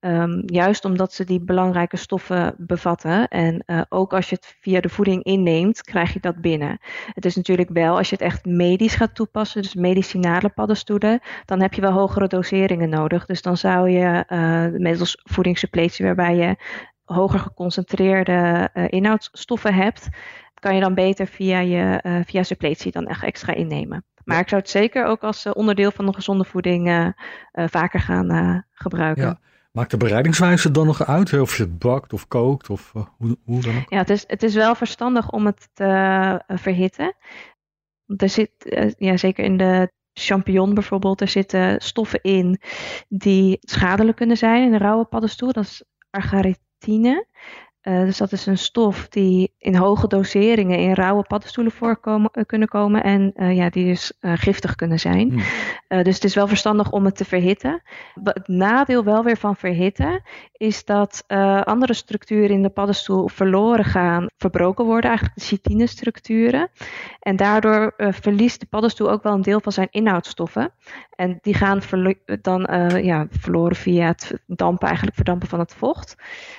Um, 0.00 0.42
juist 0.46 0.84
omdat 0.84 1.12
ze 1.12 1.24
die 1.24 1.40
belangrijke 1.40 1.96
stoffen 1.96 2.54
bevatten. 2.58 3.28
En 3.28 3.62
uh, 3.66 3.80
ook 3.88 4.12
als 4.12 4.28
je 4.28 4.34
het 4.34 4.56
via 4.60 4.80
de 4.80 4.88
voeding 4.88 5.22
inneemt, 5.22 5.82
krijg 5.82 6.12
je 6.12 6.20
dat 6.20 6.40
binnen. 6.40 6.78
Het 7.14 7.24
is 7.24 7.36
natuurlijk 7.36 7.70
wel, 7.72 7.96
als 7.96 8.08
je 8.08 8.14
het 8.14 8.24
echt 8.24 8.44
medisch 8.44 8.94
gaat 8.94 9.14
toepassen, 9.14 9.62
dus 9.62 9.74
medicinale 9.74 10.48
paddenstoelen, 10.48 11.20
dan 11.44 11.60
heb 11.60 11.74
je 11.74 11.80
wel 11.80 11.92
hogere 11.92 12.26
doseringen 12.26 12.88
nodig. 12.88 13.26
Dus 13.26 13.42
dan 13.42 13.56
zou 13.56 13.90
je 13.90 14.24
uh, 14.28 14.80
middels 14.80 15.20
voedingssuppletie, 15.22 16.04
waarbij 16.04 16.36
je 16.36 16.56
hoger 17.04 17.38
geconcentreerde 17.38 18.70
uh, 18.74 18.84
inhoudsstoffen 18.88 19.74
hebt, 19.74 20.08
kan 20.54 20.74
je 20.74 20.80
dan 20.80 20.94
beter 20.94 21.26
via 21.26 21.58
je 21.58 22.00
via 22.26 22.42
suppletie 22.42 22.92
dan 22.92 23.06
echt 23.06 23.24
extra 23.24 23.54
innemen. 23.54 24.04
Maar 24.24 24.40
ik 24.40 24.48
zou 24.48 24.60
het 24.60 24.70
zeker 24.70 25.04
ook 25.04 25.22
als 25.22 25.44
eh, 25.44 25.52
onderdeel 25.54 25.90
van 25.90 26.06
een 26.06 26.14
gezonde 26.14 26.44
voeding 26.44 26.88
uh, 26.88 27.06
uh, 27.06 27.64
vaker 27.68 28.00
gaan 28.00 28.64
gebruiken. 28.72 29.24
Ja. 29.24 29.49
Maakt 29.70 29.90
de 29.90 29.96
bereidingswijze 29.96 30.70
dan 30.70 30.86
nog 30.86 31.06
uit? 31.06 31.40
Of 31.40 31.56
je 31.56 31.62
het 31.62 31.78
bakt 31.78 32.12
of 32.12 32.28
kookt 32.28 32.70
of 32.70 32.92
hoe, 33.16 33.38
hoe 33.44 33.60
dan? 33.60 33.84
Ja, 33.88 33.98
het 33.98 34.10
is, 34.10 34.24
het 34.26 34.42
is 34.42 34.54
wel 34.54 34.74
verstandig 34.74 35.30
om 35.30 35.46
het 35.46 35.68
te 35.72 36.42
verhitten. 36.46 37.14
Er 38.16 38.28
zit, 38.28 38.50
ja, 38.98 39.16
zeker 39.16 39.44
in 39.44 39.56
de 39.56 39.92
champignon 40.12 40.74
bijvoorbeeld, 40.74 41.20
er 41.20 41.28
zitten 41.28 41.80
stoffen 41.80 42.22
in 42.22 42.60
die 43.08 43.58
schadelijk 43.60 44.16
kunnen 44.16 44.36
zijn 44.36 44.64
in 44.64 44.70
de 44.70 44.78
rauwe 44.78 45.04
paddenstoel. 45.04 45.52
Dat 45.52 45.64
is 45.64 45.84
argaritine. 46.10 47.26
Uh, 47.82 48.00
dus 48.00 48.16
dat 48.16 48.32
is 48.32 48.46
een 48.46 48.58
stof 48.58 49.08
die 49.08 49.52
in 49.58 49.74
hoge 49.74 50.06
doseringen 50.06 50.78
in 50.78 50.92
rauwe 50.92 51.22
paddenstoelen 51.22 51.72
voorkomen 51.72 52.30
uh, 52.32 52.44
kunnen 52.46 52.68
komen 52.68 53.02
en 53.02 53.32
uh, 53.36 53.56
ja, 53.56 53.70
die 53.70 53.84
dus 53.84 54.12
giftig 54.20 54.74
kunnen 54.74 54.98
zijn. 54.98 55.30
Hmm. 55.30 56.02
dus 56.02 56.14
het 56.14 56.24
is 56.24 56.34
wel 56.34 56.48
verstandig 56.48 56.90
om 56.90 57.04
het 57.04 57.16
te 57.16 57.24
verhitten. 57.24 57.82
Het 58.22 58.48
nadeel 58.48 59.04
wel 59.04 59.24
weer 59.24 59.36
van 59.36 59.56
verhitten 59.56 60.22
is 60.52 60.84
dat 60.84 61.24
andere 61.64 61.94
structuren 61.94 62.50
in 62.50 62.62
de 62.62 62.68
paddenstoel 62.68 63.28
verloren 63.28 63.84
gaan, 63.84 64.26
verbroken 64.36 64.84
worden, 64.84 65.10
eigenlijk 65.10 65.38
de 65.38 65.44
chitine-structuren. 65.44 66.68
En 67.20 67.36
daardoor 67.36 67.94
verliest 67.96 68.60
de 68.60 68.66
paddenstoel 68.66 69.10
ook 69.10 69.22
wel 69.22 69.32
een 69.32 69.42
deel 69.42 69.60
van 69.60 69.72
zijn 69.72 69.88
inhoudstoffen. 69.90 70.72
En 71.16 71.38
die 71.42 71.54
gaan 71.54 71.80
dan 72.40 72.68
ja, 73.02 73.26
verloren 73.30 73.76
via 73.76 74.06
het 74.06 74.40
dampen, 74.46 74.86
eigenlijk 74.86 75.16
verdampen 75.16 75.48
van 75.48 75.58
het 75.58 75.74
vocht. 75.74 76.16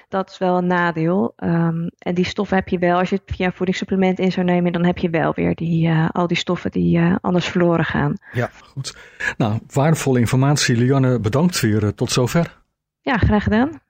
Dat 0.09 0.29
is 0.29 0.37
wel 0.37 0.57
een 0.57 0.67
nadeel. 0.67 1.10
Um, 1.19 1.89
en 1.97 2.13
die 2.13 2.25
stoffen 2.25 2.57
heb 2.57 2.67
je 2.67 2.77
wel, 2.77 2.97
als 2.97 3.09
je 3.09 3.15
het 3.15 3.35
via 3.35 3.51
voedingssupplement 3.51 4.19
in 4.19 4.31
zou 4.31 4.45
nemen, 4.45 4.71
dan 4.71 4.85
heb 4.85 4.97
je 4.97 5.09
wel 5.09 5.33
weer 5.35 5.55
die, 5.55 5.87
uh, 5.87 6.09
al 6.11 6.27
die 6.27 6.37
stoffen 6.37 6.71
die 6.71 6.97
uh, 6.97 7.15
anders 7.21 7.47
verloren 7.47 7.85
gaan. 7.85 8.13
Ja, 8.33 8.49
goed. 8.73 8.97
Nou, 9.37 9.59
waardevolle 9.73 10.19
informatie. 10.19 10.75
Lianne, 10.75 11.19
bedankt 11.19 11.59
weer. 11.59 11.83
Uh, 11.83 11.89
tot 11.89 12.11
zover. 12.11 12.61
Ja, 13.01 13.17
graag 13.17 13.43
gedaan. 13.43 13.81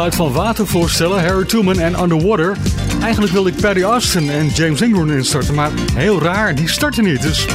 geluid 0.00 0.18
van 0.18 0.32
water 0.32 0.66
voorstellen, 0.66 1.24
Harry 1.24 1.44
Truman 1.44 1.78
en 1.78 2.02
Underwater. 2.02 2.56
Eigenlijk 3.02 3.32
wilde 3.32 3.50
ik 3.50 3.56
Perry 3.56 3.82
Austin 3.82 4.30
en 4.30 4.48
James 4.48 4.80
Ingram 4.80 5.10
instarten, 5.10 5.54
maar 5.54 5.70
heel 5.94 6.22
raar, 6.22 6.54
die 6.54 6.68
starten 6.68 7.04
niet. 7.04 7.22
Dus 7.22 7.46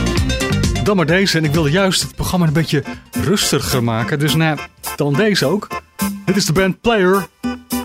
dan 0.84 0.96
maar 0.96 1.06
deze. 1.06 1.38
En 1.38 1.44
ik 1.44 1.52
wilde 1.52 1.72
juist 1.72 2.02
het 2.02 2.16
programma 2.16 2.48
een 2.48 2.54
beetje 2.54 2.84
rustiger 3.12 3.84
maken, 3.84 4.20
dus 4.20 4.36
nou, 4.36 4.58
dan 4.96 5.14
deze 5.14 5.46
ook. 5.46 5.68
Dit 6.26 6.36
is 6.36 6.46
de 6.46 6.54
band 6.54 6.82
Player. 6.82 7.28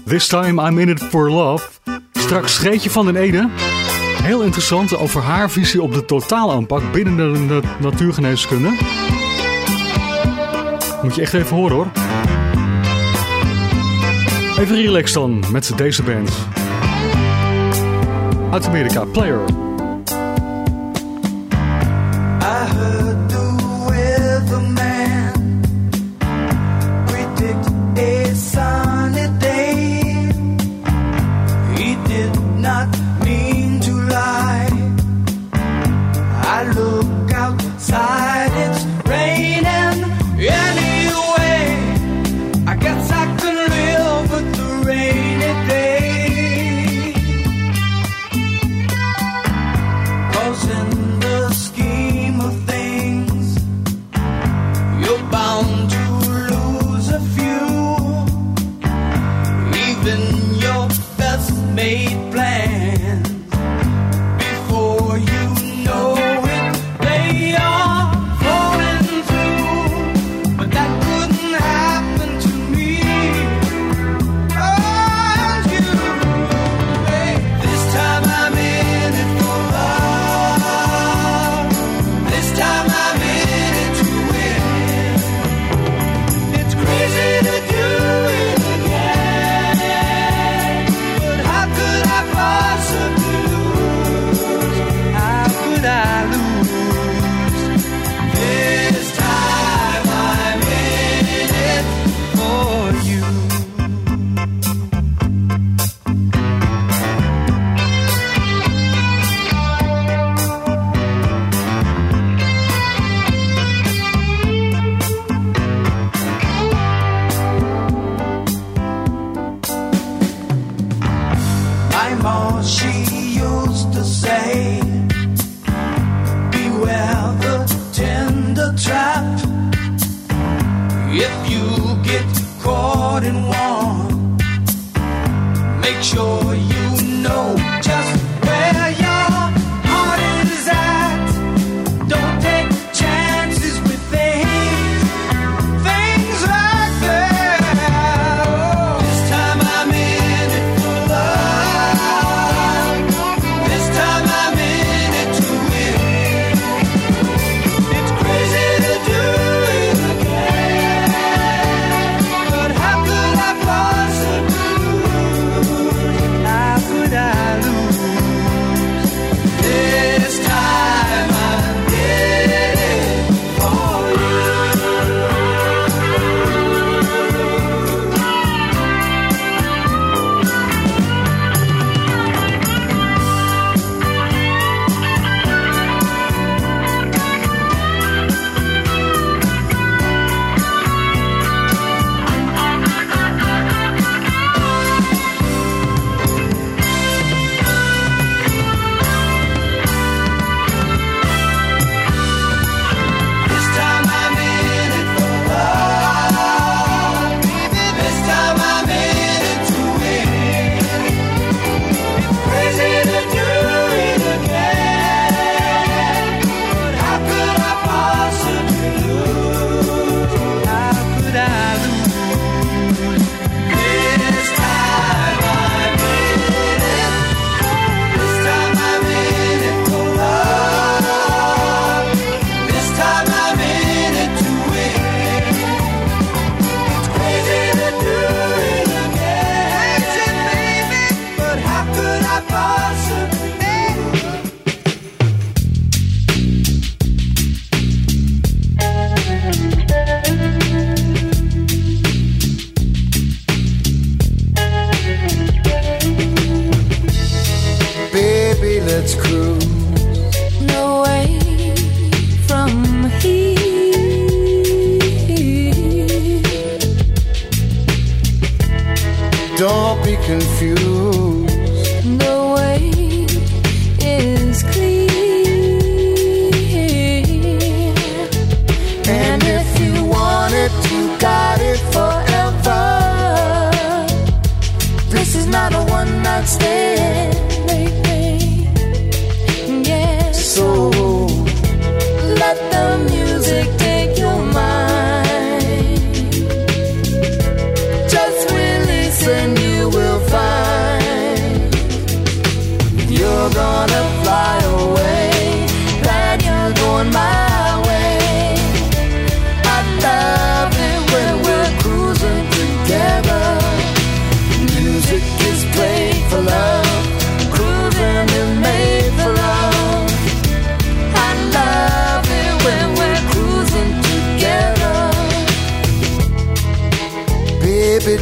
This 0.05 0.27
time 0.27 0.69
I'm 0.69 0.79
in 0.79 0.89
it 0.89 1.03
for 1.03 1.31
love. 1.31 1.69
Straks 2.13 2.59
Greetje 2.59 2.91
van 2.91 3.07
den 3.07 3.17
Ede. 3.17 3.49
Heel 4.23 4.43
interessant 4.43 4.97
over 4.97 5.23
haar 5.23 5.51
visie 5.51 5.83
op 5.83 5.95
de 5.95 6.05
totaalaanpak 6.05 6.93
binnen 6.93 7.49
de 7.49 7.61
natuurgeneeskunde. 7.79 8.69
Moet 11.03 11.15
je 11.15 11.21
echt 11.21 11.35
even 11.35 11.57
horen 11.57 11.77
hoor. 11.77 11.91
Even 14.61 14.77
relax 14.77 15.13
dan 15.13 15.45
met 15.53 15.73
deze 15.77 16.03
band. 16.03 16.31
Uit 18.51 18.67
Amerika, 18.67 19.05
Player. 19.05 19.70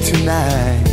Tonight. 0.00 0.87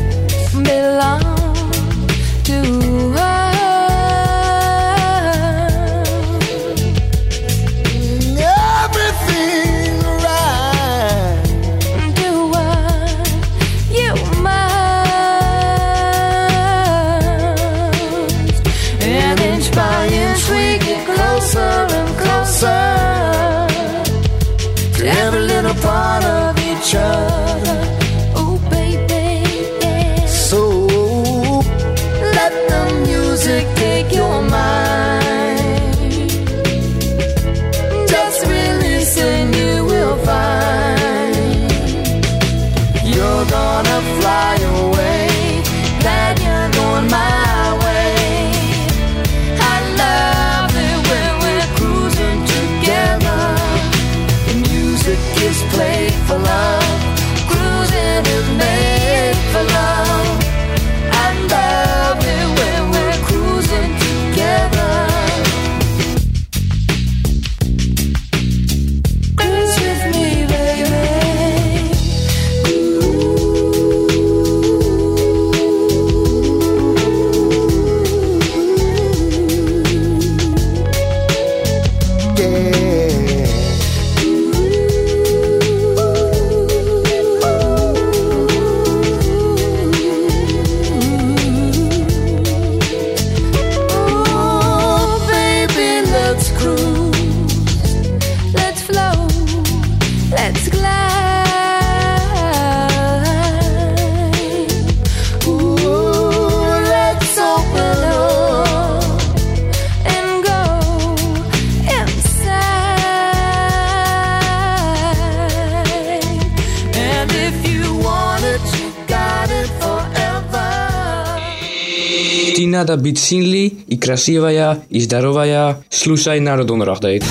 Tina 122.85 122.97
da 122.97 123.03
Bitsinli, 123.03 123.83
i 123.89 123.97
krasiwaya, 123.97 124.77
i 124.89 124.99
zdarowaya, 125.01 125.77
slušaj 125.89 126.39
naar 126.39 126.57
de 126.57 126.65
donderdag 126.65 126.99
date. 126.99 127.25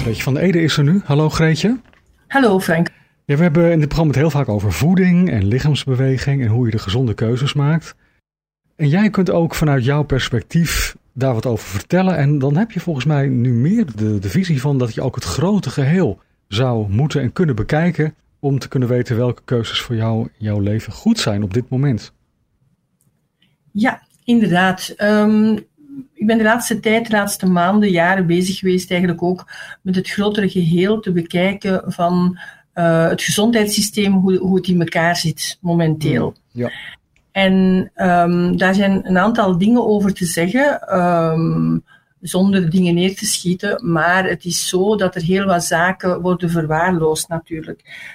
Greetje 0.00 0.22
van 0.22 0.36
Ede 0.36 0.62
is 0.62 0.76
er 0.76 0.84
nu. 0.84 1.00
Hallo 1.04 1.28
Greetje. 1.28 1.78
Hallo 2.28 2.60
Frank. 2.60 2.90
Ja, 3.24 3.36
we 3.36 3.42
hebben 3.42 3.72
in 3.72 3.78
dit 3.78 3.88
programma 3.88 4.12
het 4.12 4.20
heel 4.20 4.30
vaak 4.30 4.48
over 4.48 4.72
voeding 4.72 5.30
en 5.30 5.46
lichaamsbeweging 5.46 6.42
en 6.42 6.48
hoe 6.48 6.64
je 6.64 6.70
de 6.70 6.78
gezonde 6.78 7.14
keuzes 7.14 7.52
maakt. 7.52 7.94
En 8.76 8.88
jij 8.88 9.10
kunt 9.10 9.30
ook 9.30 9.54
vanuit 9.54 9.84
jouw 9.84 10.02
perspectief 10.02 10.96
daar 11.12 11.34
wat 11.34 11.46
over 11.46 11.68
vertellen. 11.68 12.16
En 12.16 12.38
dan 12.38 12.56
heb 12.56 12.70
je 12.70 12.80
volgens 12.80 13.04
mij 13.04 13.28
nu 13.28 13.52
meer 13.52 13.86
de, 13.94 14.18
de 14.18 14.28
visie 14.28 14.60
van 14.60 14.78
dat 14.78 14.94
je 14.94 15.02
ook 15.02 15.14
het 15.14 15.24
grote 15.24 15.70
geheel 15.70 16.18
zou 16.48 16.90
moeten 16.90 17.20
en 17.20 17.32
kunnen 17.32 17.54
bekijken. 17.54 18.14
Om 18.38 18.58
te 18.58 18.68
kunnen 18.68 18.88
weten 18.88 19.16
welke 19.16 19.42
keuzes 19.44 19.80
voor 19.80 19.96
jou 19.96 20.20
in 20.20 20.44
jouw 20.44 20.60
leven 20.60 20.92
goed 20.92 21.18
zijn 21.18 21.42
op 21.42 21.54
dit 21.54 21.68
moment. 21.68 22.12
Ja, 23.76 24.02
inderdaad. 24.24 24.94
Ehm, 24.96 25.56
ik 26.12 26.26
ben 26.26 26.38
de 26.38 26.44
laatste 26.44 26.80
tijd, 26.80 27.06
de 27.06 27.12
laatste 27.12 27.46
maanden, 27.46 27.90
jaren 27.90 28.26
bezig 28.26 28.58
geweest 28.58 28.90
eigenlijk 28.90 29.22
ook 29.22 29.52
met 29.82 29.94
het 29.94 30.10
grotere 30.10 30.48
geheel 30.48 31.00
te 31.00 31.12
bekijken 31.12 31.92
van 31.92 32.38
eh, 32.72 33.08
het 33.08 33.22
gezondheidssysteem, 33.22 34.12
hoe, 34.12 34.36
hoe 34.36 34.56
het 34.56 34.66
in 34.66 34.80
elkaar 34.80 35.16
zit 35.16 35.58
momenteel. 35.60 36.34
Ja. 36.52 36.70
En 37.32 37.90
ehm, 37.94 38.56
daar 38.56 38.74
zijn 38.74 39.08
een 39.08 39.18
aantal 39.18 39.58
dingen 39.58 39.86
over 39.86 40.14
te 40.14 40.24
zeggen, 40.24 40.80
ehm, 40.80 41.78
zonder 42.20 42.70
dingen 42.70 42.94
neer 42.94 43.16
te 43.16 43.26
schieten. 43.26 43.90
Maar 43.90 44.28
het 44.28 44.44
is 44.44 44.68
zo 44.68 44.96
dat 44.96 45.14
er 45.14 45.22
heel 45.22 45.44
wat 45.44 45.64
zaken 45.64 46.20
worden 46.20 46.50
verwaarloosd 46.50 47.28
natuurlijk. 47.28 48.12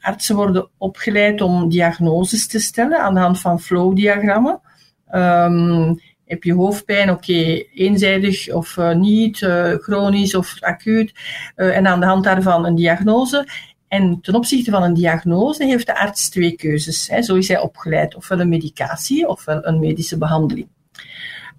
Artsen 0.00 0.36
worden 0.36 0.68
opgeleid 0.78 1.40
om 1.40 1.68
diagnoses 1.68 2.46
te 2.46 2.58
stellen 2.58 3.00
aan 3.00 3.14
de 3.14 3.20
hand 3.20 3.40
van 3.40 3.60
flow-diagrammen. 3.60 4.60
Ehm, 5.10 5.94
heb 6.28 6.42
je 6.44 6.54
hoofdpijn? 6.54 7.10
Oké, 7.10 7.64
eenzijdig 7.74 8.52
of 8.52 8.76
eh, 8.76 8.94
niet, 8.94 9.42
eh, 9.42 9.74
chronisch 9.74 10.34
of 10.34 10.56
acuut. 10.60 11.12
Eh, 11.54 11.76
en 11.76 11.86
aan 11.86 12.00
de 12.00 12.06
hand 12.06 12.24
daarvan 12.24 12.64
een 12.64 12.74
diagnose. 12.74 13.48
En 13.88 14.18
ten 14.20 14.34
opzichte 14.34 14.70
van 14.70 14.82
een 14.82 14.94
diagnose 14.94 15.64
heeft 15.64 15.86
de 15.86 15.98
arts 15.98 16.28
twee 16.28 16.56
keuzes. 16.56 17.08
Hè. 17.08 17.22
Zo 17.22 17.34
is 17.34 17.48
hij 17.48 17.60
opgeleid, 17.60 18.14
ofwel 18.14 18.40
een 18.40 18.48
medicatie 18.48 19.28
ofwel 19.28 19.66
een 19.66 19.78
medische 19.78 20.18
behandeling. 20.18 20.68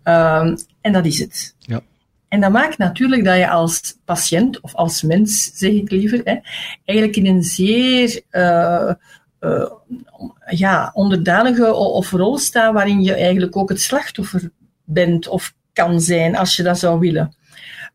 Ehm, 0.03 0.57
en 0.81 0.93
dat 0.93 1.05
is 1.05 1.19
het. 1.19 1.55
Ja. 1.59 1.81
En 2.27 2.41
dat 2.41 2.51
maakt 2.51 2.77
natuurlijk 2.77 3.23
dat 3.23 3.37
je 3.37 3.49
als 3.49 3.97
patiënt, 4.05 4.59
of 4.61 4.75
als 4.75 5.01
mens 5.01 5.51
zeg 5.53 5.71
ik 5.71 5.91
liever, 5.91 6.21
hè, 6.23 6.35
eigenlijk 6.85 7.17
in 7.17 7.25
een 7.25 7.43
zeer 7.43 8.21
eh, 9.39 9.71
ja, 10.49 10.91
onderdanige 10.93 11.73
of 11.73 12.11
rol 12.11 12.37
staat 12.37 12.73
waarin 12.73 13.03
je 13.03 13.13
eigenlijk 13.13 13.57
ook 13.57 13.69
het 13.69 13.81
slachtoffer 13.81 14.51
bent 14.83 15.27
of 15.27 15.53
kan 15.73 16.01
zijn 16.01 16.35
als 16.35 16.55
je 16.55 16.63
dat 16.63 16.79
zou 16.79 16.99
willen. 16.99 17.37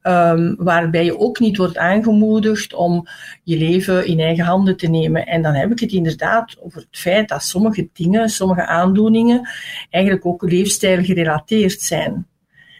Ehm, 0.04 0.54
waarbij 0.56 1.04
je 1.04 1.18
ook 1.18 1.38
niet 1.38 1.56
wordt 1.56 1.78
aangemoedigd 1.78 2.74
om 2.74 3.06
je 3.42 3.56
leven 3.56 4.06
in 4.06 4.20
eigen 4.20 4.44
handen 4.44 4.76
te 4.76 4.86
nemen. 4.86 5.26
En 5.26 5.42
dan 5.42 5.54
heb 5.54 5.70
ik 5.70 5.80
het 5.80 5.92
inderdaad 5.92 6.56
over 6.60 6.78
het 6.78 6.98
feit 6.98 7.28
dat 7.28 7.42
sommige 7.42 7.88
dingen, 7.92 8.28
sommige 8.28 8.66
aandoeningen, 8.66 9.48
eigenlijk 9.90 10.26
ook 10.26 10.42
leefstijl 10.42 11.04
gerelateerd 11.04 11.80
zijn. 11.80 12.26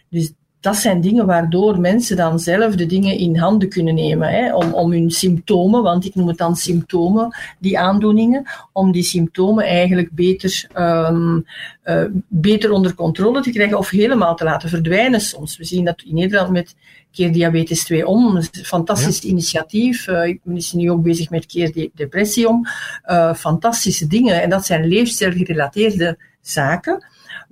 Dus 0.09 0.33
dat 0.65 0.77
zijn 0.77 1.01
dingen 1.01 1.27
waardoor 1.27 1.81
mensen 1.81 2.17
dan 2.17 2.39
zelf 2.39 2.75
de 2.75 2.87
dingen 2.87 3.19
in 3.19 3.37
handen 3.37 3.69
kunnen 3.69 3.95
nemen. 3.95 4.29
Hè, 4.29 4.55
om, 4.55 4.73
om 4.73 4.93
hun 4.93 5.11
symptomen, 5.11 5.83
want 5.83 6.05
ik 6.05 6.15
noem 6.15 6.29
het 6.29 6.39
dan 6.39 6.57
symptomen, 6.57 7.37
die 7.59 7.79
aandoeningen, 7.79 8.47
om 8.73 8.93
die 8.93 9.03
symptomen 9.03 9.65
eigenlijk 9.65 10.11
beter, 10.11 10.69
ehm, 10.73 11.41
eh, 11.83 12.05
beter 12.29 12.71
onder 12.71 12.95
controle 12.95 13.41
te 13.41 13.51
krijgen 13.51 13.79
of 13.79 13.91
helemaal 13.91 14.37
te 14.37 14.45
laten 14.45 14.69
verdwijnen 14.69 15.21
soms. 15.21 15.57
We 15.57 15.65
zien 15.65 15.85
dat 15.85 16.03
in 16.07 16.15
Nederland 16.15 16.51
met 16.51 16.75
Keer 17.13 17.33
Diabetes 17.33 17.85
2 17.85 18.07
om, 18.07 18.37
een 18.37 18.45
fantastisch 18.65 19.21
initiatief. 19.21 20.07
Eh, 20.09 20.27
ik 20.27 20.41
ben 20.43 20.63
nu 20.73 20.91
ook 20.91 21.03
bezig 21.03 21.31
met 21.31 21.47
Keer 21.47 21.73
De- 21.73 21.91
Depressie 21.95 22.49
om. 22.49 22.67
Eh, 23.03 23.35
fantastische 23.35 24.07
dingen. 24.07 24.43
En 24.43 24.51
dat 24.51 24.67
zijn 24.67 24.87
leefstijlgerelateerde 24.87 26.19
zaken 26.41 27.05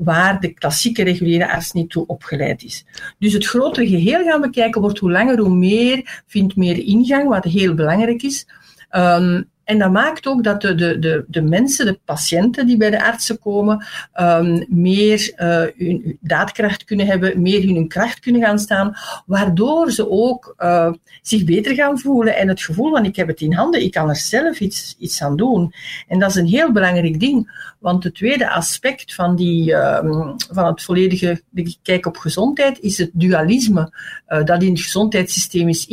waar 0.04 0.40
de 0.40 0.52
klassieke 0.52 1.02
reguliere 1.04 1.52
arts 1.52 1.72
niet 1.72 1.90
toe 1.90 2.06
opgeleid 2.06 2.62
is. 2.62 2.84
Dus 3.18 3.32
het 3.32 3.46
grotere 3.46 3.86
geheel 3.86 4.24
gaan 4.24 4.40
bekijken 4.40 4.80
wordt 4.80 4.98
hoe 4.98 5.10
langer 5.10 5.38
hoe 5.38 5.54
meer, 5.54 6.22
vindt 6.26 6.56
meer 6.56 6.78
ingang, 6.78 7.28
wat 7.28 7.44
heel 7.44 7.74
belangrijk 7.74 8.22
is. 8.22 8.46
Ehm, 8.88 9.42
en 9.72 9.78
dat 9.78 9.90
maakt 9.90 10.26
ook 10.26 10.44
dat 10.44 10.60
de, 10.60 10.74
de, 10.74 10.98
de, 10.98 11.24
de 11.28 11.42
mensen, 11.42 11.86
de 11.86 11.98
patiënten 12.04 12.66
die 12.66 12.76
bij 12.76 12.90
de 12.90 13.04
artsen 13.04 13.38
komen, 13.38 13.86
ehm, 14.12 14.64
meer 14.68 15.32
eh, 15.36 15.64
hun 15.76 16.18
daadkracht 16.20 16.84
kunnen 16.84 17.06
hebben, 17.06 17.42
meer 17.42 17.62
in 17.62 17.74
hun 17.74 17.88
kracht 17.88 18.20
kunnen 18.20 18.42
gaan 18.42 18.58
staan, 18.58 18.94
waardoor 19.26 19.90
ze 19.90 20.10
ook 20.10 20.54
eh, 20.56 20.92
zich 21.22 21.44
beter 21.44 21.74
gaan 21.74 21.98
voelen 21.98 22.36
en 22.36 22.48
het 22.48 22.62
gevoel 22.62 22.90
van 22.90 23.04
ik 23.04 23.16
heb 23.16 23.26
het 23.26 23.40
in 23.40 23.52
handen, 23.52 23.82
ik 23.82 23.90
kan 23.90 24.08
er 24.08 24.16
zelf 24.16 24.60
iets, 24.60 24.96
iets 24.98 25.22
aan 25.22 25.36
doen. 25.36 25.74
En 26.08 26.18
dat 26.18 26.30
is 26.30 26.36
een 26.36 26.46
heel 26.46 26.72
belangrijk 26.72 27.20
ding, 27.20 27.72
want 27.78 28.04
het 28.04 28.14
tweede 28.14 28.50
aspect 28.50 29.14
van, 29.14 29.36
die, 29.36 29.74
ehm, 29.74 30.36
van 30.52 30.66
het 30.66 30.82
volledige 30.82 31.42
kijk 31.82 32.06
op 32.06 32.16
gezondheid 32.16 32.78
is 32.80 32.98
het 32.98 33.10
dualisme 33.12 33.92
eh, 34.26 34.44
dat 34.44 34.62
in 34.62 34.70
het 34.70 34.82
gezondheidssysteem 34.82 35.68
is 35.68 35.86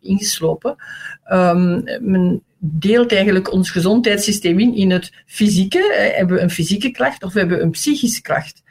ingeslopen. 0.00 0.76
Ehm, 1.24 1.80
men 2.00 2.42
deelt 2.66 3.12
eigenlijk 3.12 3.52
ons 3.52 3.70
gezondheidssysteem 3.70 4.58
in 4.58 4.74
in 4.74 4.90
het 4.90 5.12
fysieke. 5.26 5.92
Eh, 5.92 6.16
hebben 6.16 6.36
we 6.36 6.42
een 6.42 6.50
fysieke 6.50 6.90
klacht 6.90 7.24
of 7.24 7.32
we 7.32 7.38
hebben 7.38 7.62
een 7.62 7.70
psychische 7.70 8.22
klacht? 8.22 8.62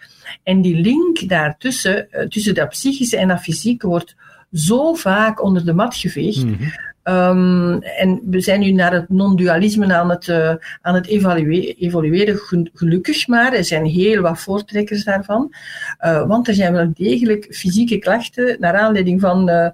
En 0.44 0.62
die 0.62 0.76
link 0.76 1.30
daartussen, 1.30 2.12
eh, 2.12 2.28
tussen 2.28 2.54
dat 2.54 2.70
psychische 2.70 3.18
en 3.18 3.28
dat 3.28 3.42
fysieke, 3.42 3.88
wordt 3.88 4.16
zo 4.52 4.94
vaak 4.94 5.44
onder 5.44 5.66
de 5.66 5.74
mat 5.74 5.96
geveegd. 5.96 6.46
Um, 7.04 7.82
en 7.82 8.22
we 8.26 8.42
zijn 8.42 8.60
nu 8.60 8.72
naar 8.72 8.94
het 8.94 9.10
non-dualisme 9.10 9.94
aan 9.94 10.10
het, 10.10 10.28
uh, 10.28 10.54
aan 10.82 10.96
het 10.96 11.08
evalueren, 11.08 11.76
evolueren, 11.76 12.40
gelukkig 12.74 13.28
maar. 13.28 13.54
Er 13.54 13.66
zijn 13.66 13.86
heel 13.86 14.22
wat 14.22 14.40
voortrekkers 14.40 15.04
daarvan. 15.04 15.54
Uh, 16.06 16.28
want 16.28 16.48
er 16.48 16.54
zijn 16.54 16.74
wel 16.74 16.92
degelijk 16.94 17.48
fysieke 17.50 17.98
klachten 17.98 18.58
naar 18.60 18.76
aanleiding 18.76 19.22
van 19.22 19.50
uh, 19.50 19.68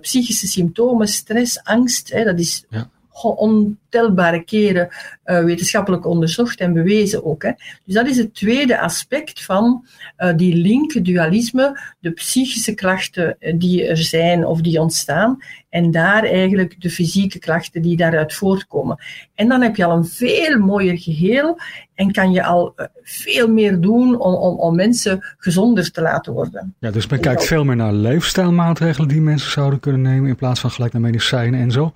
psychische 0.00 0.46
symptomen, 0.46 1.08
stress, 1.08 1.64
angst. 1.64 2.12
Hè, 2.12 2.24
dat 2.24 2.38
is 2.38 2.64
ja 2.68 2.90
ontelbare 3.12 4.42
keren 4.44 4.88
uh, 5.24 5.44
wetenschappelijk 5.44 6.06
onderzocht 6.06 6.60
en 6.60 6.72
bewezen 6.72 7.24
ook. 7.24 7.42
Hè. 7.42 7.50
Dus 7.84 7.94
dat 7.94 8.06
is 8.06 8.16
het 8.16 8.34
tweede 8.34 8.80
aspect 8.80 9.44
van 9.44 9.86
uh, 10.18 10.36
die 10.36 10.54
link, 10.54 11.04
dualisme, 11.04 11.80
de 12.00 12.10
psychische 12.10 12.74
klachten 12.74 13.36
eh, 13.38 13.54
die 13.58 13.86
er 13.86 13.96
zijn 13.96 14.46
of 14.46 14.60
die 14.60 14.80
ontstaan, 14.80 15.38
en 15.68 15.90
daar 15.90 16.24
eigenlijk 16.24 16.80
de 16.80 16.90
fysieke 16.90 17.38
klachten 17.38 17.82
die 17.82 17.96
daaruit 17.96 18.34
voortkomen. 18.34 18.98
En 19.34 19.48
dan 19.48 19.62
heb 19.62 19.76
je 19.76 19.84
al 19.84 19.96
een 19.96 20.06
veel 20.06 20.58
mooier 20.58 20.98
geheel 20.98 21.58
en 21.94 22.12
kan 22.12 22.32
je 22.32 22.44
al 22.44 22.74
veel 23.02 23.48
meer 23.48 23.80
doen 23.80 24.20
om, 24.20 24.34
om, 24.34 24.58
om 24.58 24.74
mensen 24.76 25.24
gezonder 25.36 25.90
te 25.90 26.02
laten 26.02 26.32
worden. 26.32 26.74
Ja, 26.78 26.90
dus 26.90 27.06
men 27.06 27.20
kijkt 27.20 27.44
veel 27.44 27.64
meer 27.64 27.76
naar 27.76 27.92
leefstijlmaatregelen 27.92 29.08
die 29.08 29.20
mensen 29.20 29.50
zouden 29.50 29.80
kunnen 29.80 30.02
nemen 30.02 30.28
in 30.28 30.36
plaats 30.36 30.60
van 30.60 30.70
gelijk 30.70 30.92
naar 30.92 31.02
medicijnen 31.02 31.60
en 31.60 31.70
zo. 31.70 31.92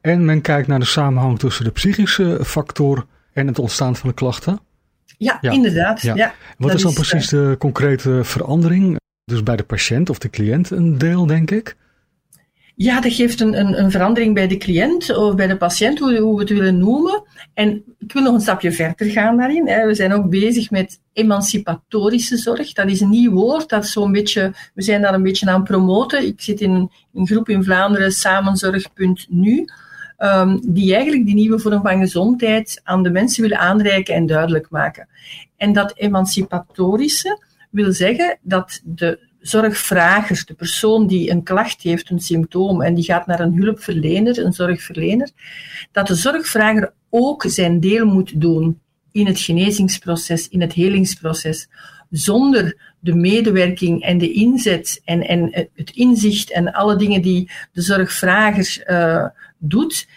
En 0.00 0.24
men 0.24 0.40
kijkt 0.40 0.68
naar 0.68 0.78
de 0.78 0.84
samenhang 0.84 1.38
tussen 1.38 1.64
de 1.64 1.70
psychische 1.70 2.40
factor 2.44 3.06
en 3.32 3.46
het 3.46 3.58
ontstaan 3.58 3.96
van 3.96 4.08
de 4.08 4.14
klachten. 4.14 4.60
Ja, 5.18 5.40
inderdaad. 5.40 6.00
Ja. 6.00 6.34
Wat 6.58 6.74
is 6.74 6.82
dan 6.82 6.94
precies 6.94 7.32
eh, 7.32 7.40
de 7.40 7.56
concrete 7.58 8.24
verandering? 8.24 8.96
Dus 9.24 9.42
bij 9.42 9.56
de 9.56 9.62
patiënt 9.62 10.10
of 10.10 10.18
de 10.18 10.30
cliënt 10.30 10.70
een 10.70 10.98
deel, 10.98 11.26
denk 11.26 11.50
ik? 11.50 11.76
Ja, 12.74 13.00
dat 13.00 13.12
geeft 13.12 13.40
een, 13.40 13.58
een, 13.58 13.78
een, 13.78 13.90
verandering 13.90 14.34
bij 14.34 14.48
de 14.48 14.56
cliënt 14.56 15.16
of 15.16 15.34
bij 15.34 15.46
de 15.46 15.56
patiënt, 15.56 15.98
hoe, 15.98 16.18
hoe, 16.18 16.34
we 16.34 16.40
het 16.40 16.50
willen 16.50 16.78
noemen. 16.78 17.22
En 17.54 17.82
ik 17.98 18.12
wil 18.12 18.22
nog 18.22 18.34
een 18.34 18.40
stapje 18.40 18.72
verder 18.72 19.06
gaan 19.06 19.36
daarin. 19.36 19.68
Hè. 19.68 19.86
We 19.86 19.94
zijn 19.94 20.12
ook 20.12 20.30
bezig 20.30 20.70
met 20.70 21.00
emancipatorische 21.12 22.36
zorg. 22.36 22.72
Dat 22.72 22.88
is 22.88 23.00
een 23.00 23.10
nieuw 23.10 23.32
woord, 23.32 23.68
dat 23.68 23.86
zo'n 23.86 24.12
beetje, 24.12 24.52
we 24.74 24.82
zijn 24.82 25.02
daar 25.02 25.14
een 25.14 25.22
beetje 25.22 25.50
aan 25.50 25.64
promoten. 25.64 26.26
Ik 26.26 26.40
zit 26.40 26.60
in 26.60 26.90
een 27.14 27.26
groep 27.26 27.48
in 27.48 27.64
Vlaanderen, 27.64 28.12
samenzorg.nu 28.12 29.66
um, 30.18 30.60
die 30.72 30.94
eigenlijk 30.94 31.26
die 31.26 31.34
nieuwe 31.34 31.58
vorm 31.58 31.82
van 31.82 31.98
gezondheid 31.98 32.80
aan 32.84 33.02
de 33.02 33.10
mensen 33.10 33.42
willen 33.42 33.58
aanreiken 33.58 34.14
en 34.14 34.26
duidelijk 34.26 34.70
maken. 34.70 35.08
En 35.56 35.72
dat 35.72 35.96
emancipatorische 35.96 37.42
wil 37.70 37.92
zeggen 37.92 38.38
dat 38.42 38.80
de 38.84 39.26
zorgvrager, 39.40 40.42
de 40.46 40.54
persoon 40.54 41.06
die 41.06 41.30
een 41.30 41.42
klacht 41.42 41.82
heeft, 41.82 42.10
een 42.10 42.20
symptoom, 42.20 42.82
en 42.82 42.94
die 42.94 43.04
gaat 43.04 43.26
naar 43.26 43.40
een 43.40 43.56
hulpverlener, 43.56 44.44
een 44.44 44.52
zorgverlener, 44.52 45.30
dat 45.92 46.06
de 46.06 46.14
zorgvrager 46.14 46.92
ook 47.10 47.44
zijn 47.48 47.80
deel 47.80 48.06
moet 48.06 48.40
doen 48.40 48.80
in 49.18 49.26
het 49.26 49.40
genezingsproces, 49.40 50.48
in 50.48 50.60
het 50.60 50.72
helingsproces. 50.72 51.68
Zonder 52.10 52.76
de 53.00 53.14
medewerking 53.14 54.02
en 54.02 54.18
de 54.18 54.32
inzet 54.32 55.00
en, 55.04 55.22
en 55.22 55.68
het 55.74 55.90
inzicht 55.90 56.52
en 56.52 56.72
alle 56.72 56.96
dingen 56.96 57.22
die 57.22 57.50
de 57.72 57.82
zorgvrager 57.82 58.84
uh, 58.86 59.26
doet, 59.58 60.08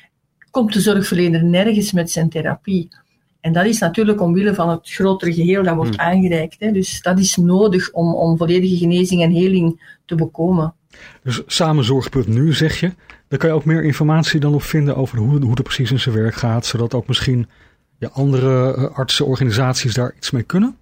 komt 0.51 0.73
de 0.73 0.79
zorgverlener 0.79 1.43
nergens 1.43 1.91
met 1.91 2.11
zijn 2.11 2.29
therapie. 2.29 2.89
En 3.41 3.53
dat 3.53 3.65
is 3.65 3.79
natuurlijk 3.79 4.21
omwille 4.21 4.53
van 4.53 4.69
het 4.69 4.89
grotere 4.89 5.33
geheel 5.33 5.63
dat 5.63 5.75
wordt 5.75 5.95
hmm. 5.95 6.05
aangereikt. 6.05 6.55
Hè. 6.59 6.71
Dus 6.71 7.01
dat 7.01 7.19
is 7.19 7.35
nodig 7.35 7.91
om, 7.91 8.15
om 8.15 8.37
volledige 8.37 8.77
genezing 8.77 9.21
en 9.21 9.31
heling 9.31 9.95
te 10.05 10.15
bekomen. 10.15 10.73
Dus 11.23 11.41
samenzorg.nu 11.45 12.53
zeg 12.53 12.79
je, 12.79 12.91
daar 13.27 13.39
kan 13.39 13.49
je 13.49 13.55
ook 13.55 13.65
meer 13.65 13.83
informatie 13.83 14.39
dan 14.39 14.53
op 14.53 14.63
vinden 14.63 14.95
over 14.95 15.17
hoe, 15.17 15.39
hoe 15.39 15.51
het 15.51 15.63
precies 15.63 15.91
in 15.91 15.99
zijn 15.99 16.15
werk 16.15 16.35
gaat, 16.35 16.65
zodat 16.65 16.93
ook 16.93 17.07
misschien 17.07 17.47
ja, 18.01 18.09
andere 18.13 18.75
uh, 18.77 18.97
artsenorganisaties 18.97 19.93
daar 19.93 20.13
iets 20.17 20.31
mee 20.31 20.43
kunnen? 20.43 20.75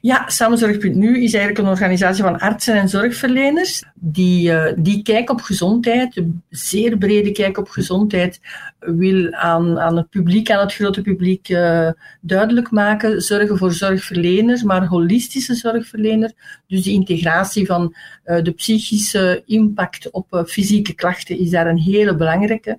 Ja, 0.00 0.28
Samenzorg.nu 0.28 1.22
is 1.22 1.34
eigenlijk 1.34 1.58
een 1.58 1.72
organisatie 1.72 2.22
van 2.22 2.38
artsen 2.38 2.74
en 2.74 2.88
zorgverleners 2.88 3.82
die, 3.94 4.50
uh, 4.50 4.72
die 4.76 5.02
kijk 5.02 5.30
op 5.30 5.40
gezondheid, 5.40 6.16
een 6.16 6.42
zeer 6.48 6.98
brede 6.98 7.32
kijk 7.32 7.58
op 7.58 7.68
gezondheid, 7.68 8.40
wil 8.78 9.32
aan, 9.32 9.80
aan 9.80 9.96
het 9.96 10.10
publiek, 10.10 10.50
aan 10.50 10.60
het 10.60 10.74
grote 10.74 11.02
publiek 11.02 11.48
uh, 11.48 11.90
duidelijk 12.20 12.70
maken. 12.70 13.20
Zorgen 13.20 13.58
voor 13.58 13.72
zorgverleners, 13.72 14.62
maar 14.62 14.86
holistische 14.86 15.54
zorgverlener. 15.54 16.32
Dus 16.66 16.82
de 16.82 16.90
integratie 16.90 17.66
van 17.66 17.94
de 18.24 18.52
psychische 18.56 19.42
impact 19.46 20.10
op 20.10 20.44
fysieke 20.46 20.94
klachten 20.94 21.38
is 21.38 21.50
daar 21.50 21.66
een 21.66 21.78
hele 21.78 22.16
belangrijke. 22.16 22.78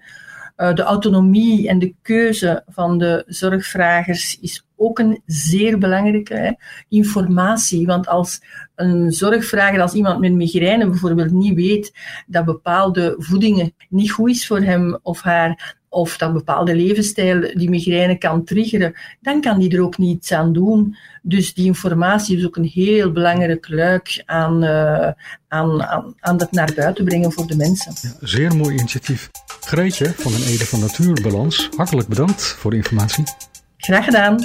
De 0.59 0.81
autonomie 0.81 1.67
en 1.67 1.79
de 1.79 1.93
keuze 2.01 2.63
van 2.67 2.97
de 2.97 3.23
zorgvragers 3.27 4.39
is 4.39 4.65
ook 4.79 4.99
een 4.99 5.21
zeer 5.25 5.77
belangrijke 5.77 6.57
informatie. 6.89 7.85
Want 7.85 8.07
als 8.07 8.41
een 8.75 9.11
zorgvrager, 9.11 9.81
als 9.81 9.93
iemand 9.93 10.19
met 10.19 10.33
migraine 10.33 10.89
bijvoorbeeld 10.89 11.31
niet 11.31 11.55
weet 11.55 11.93
dat 12.27 12.45
bepaalde 12.45 13.15
voedingen 13.17 13.73
niet 13.89 14.11
goed 14.11 14.29
is 14.29 14.47
voor 14.47 14.61
hem 14.61 14.99
of 15.01 15.21
haar, 15.21 15.77
of 15.89 16.17
dat 16.17 16.33
bepaalde 16.33 16.75
levensstijl 16.75 17.41
die 17.53 17.69
migraine 17.69 18.17
kan 18.17 18.43
triggeren, 18.43 18.93
dan 19.21 19.41
kan 19.41 19.59
die 19.59 19.71
er 19.71 19.81
ook 19.81 19.97
niets 19.97 20.31
aan 20.31 20.53
doen. 20.53 20.95
Dus 21.21 21.53
die 21.53 21.65
informatie 21.65 22.37
is 22.37 22.45
ook 22.45 22.55
een 22.55 22.71
heel 22.73 23.11
belangrijk 23.11 23.69
luik 23.69 24.23
aan, 24.25 24.63
uh, 24.63 25.11
aan, 25.47 25.83
aan, 25.83 26.13
aan 26.19 26.37
dat 26.37 26.51
naar 26.51 26.71
buiten 26.75 27.05
brengen 27.05 27.31
voor 27.31 27.47
de 27.47 27.55
mensen. 27.55 27.93
Zeer 28.19 28.55
mooi 28.55 28.73
initiatief. 28.73 29.29
Greetje 29.59 30.13
van 30.17 30.33
een 30.33 30.43
Ede 30.43 30.65
van 30.65 30.79
Natuurbalans, 30.79 31.69
hartelijk 31.75 32.07
bedankt 32.07 32.43
voor 32.43 32.71
de 32.71 32.77
informatie. 32.77 33.23
Graag 33.79 34.03
gedaan. 34.03 34.37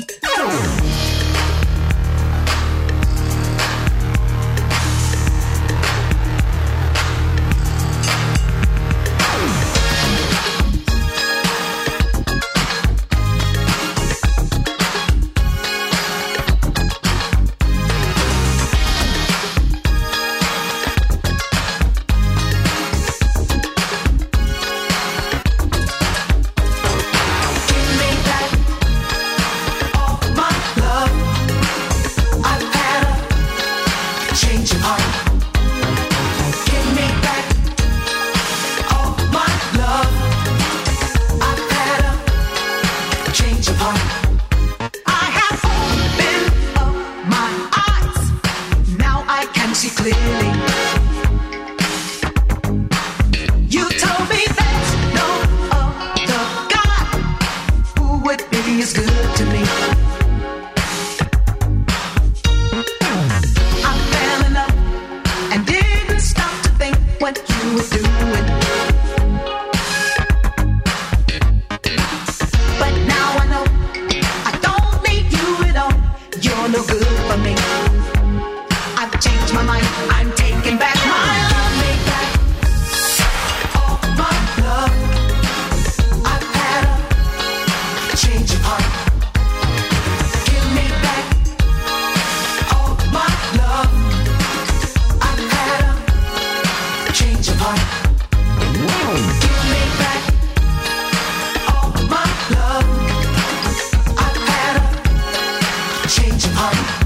heart. 106.64 107.03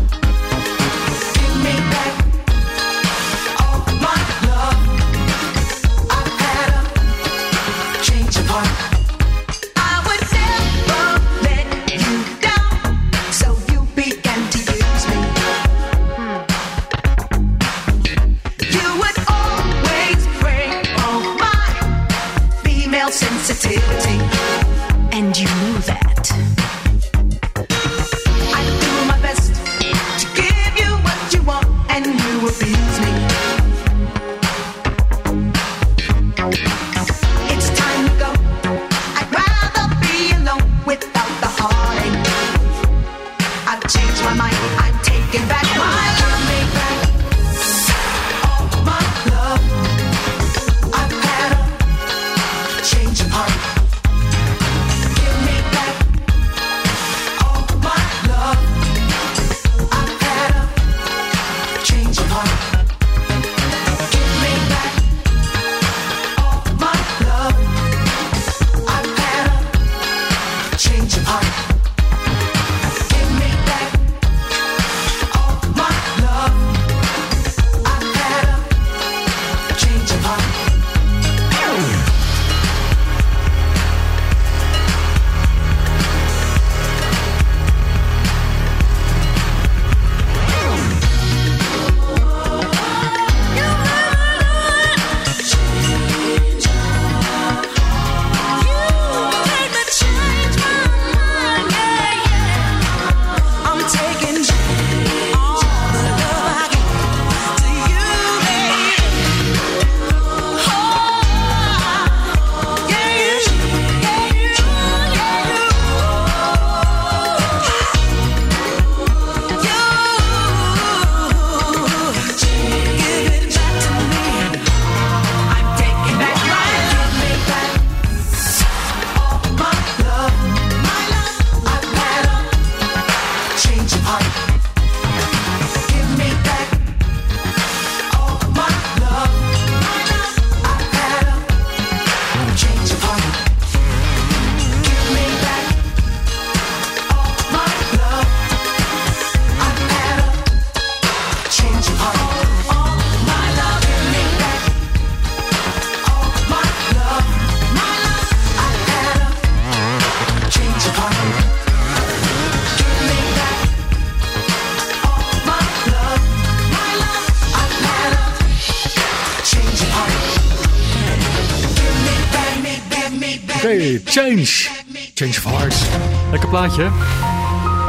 Plaatje. 176.68 176.90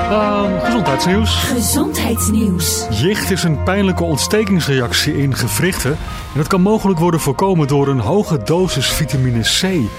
Ehm, 0.09 0.65
gezondheidsnieuws. 0.65 1.35
Gezondheidsnieuws. 1.35 2.87
Jicht 2.89 3.31
is 3.31 3.43
een 3.43 3.63
pijnlijke 3.63 4.03
ontstekingsreactie 4.03 5.17
in 5.17 5.35
gewrichten. 5.35 5.91
En 5.91 6.37
dat 6.37 6.47
kan 6.47 6.61
mogelijk 6.61 6.99
worden 6.99 7.19
voorkomen 7.19 7.67
door 7.67 7.87
een 7.87 7.99
hoge 7.99 8.43
dosis 8.43 8.87
vitamine 8.87 9.41
C. 9.41 9.89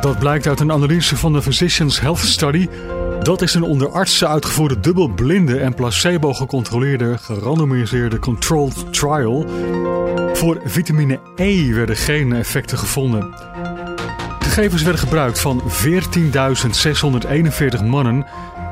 Dat 0.00 0.18
blijkt 0.18 0.46
uit 0.46 0.60
een 0.60 0.72
analyse 0.72 1.16
van 1.16 1.32
de 1.32 1.42
Physicians 1.42 2.00
Health 2.00 2.18
Study. 2.18 2.68
Dat 3.22 3.42
is 3.42 3.54
een 3.54 3.62
onder 3.62 3.90
artsen 3.90 4.28
uitgevoerde 4.28 4.80
dubbelblinde 4.80 5.58
en 5.58 5.74
placebo 5.74 6.32
gecontroleerde 6.32 7.18
gerandomiseerde 7.18 8.18
controlled 8.18 8.92
trial. 8.92 9.46
Voor 10.32 10.60
vitamine 10.64 11.20
E 11.36 11.72
werden 11.74 11.96
geen 11.96 12.32
effecten 12.32 12.78
gevonden. 12.78 13.49
Gegevens 14.50 14.82
werden 14.82 15.00
gebruikt 15.00 15.40
van 15.40 15.62
14.641 15.62 15.66
mannen 17.84 18.26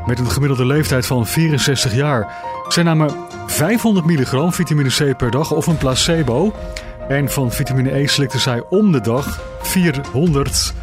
met 0.07 0.19
een 0.19 0.31
gemiddelde 0.31 0.67
leeftijd 0.67 1.07
van 1.07 1.27
64 1.27 1.95
jaar. 1.95 2.33
Zij 2.69 2.83
namen 2.83 3.11
500 3.47 4.07
milligram 4.07 4.53
vitamine 4.53 4.89
C 4.89 5.17
per 5.17 5.31
dag 5.31 5.51
of 5.51 5.67
een 5.67 5.77
placebo. 5.77 6.55
En 7.09 7.31
van 7.31 7.53
vitamine 7.53 7.99
E 7.99 8.07
slikten 8.07 8.41
zij 8.41 8.63
om 8.69 8.93
de 8.93 9.01
dag 9.01 9.41
400 9.63 10.75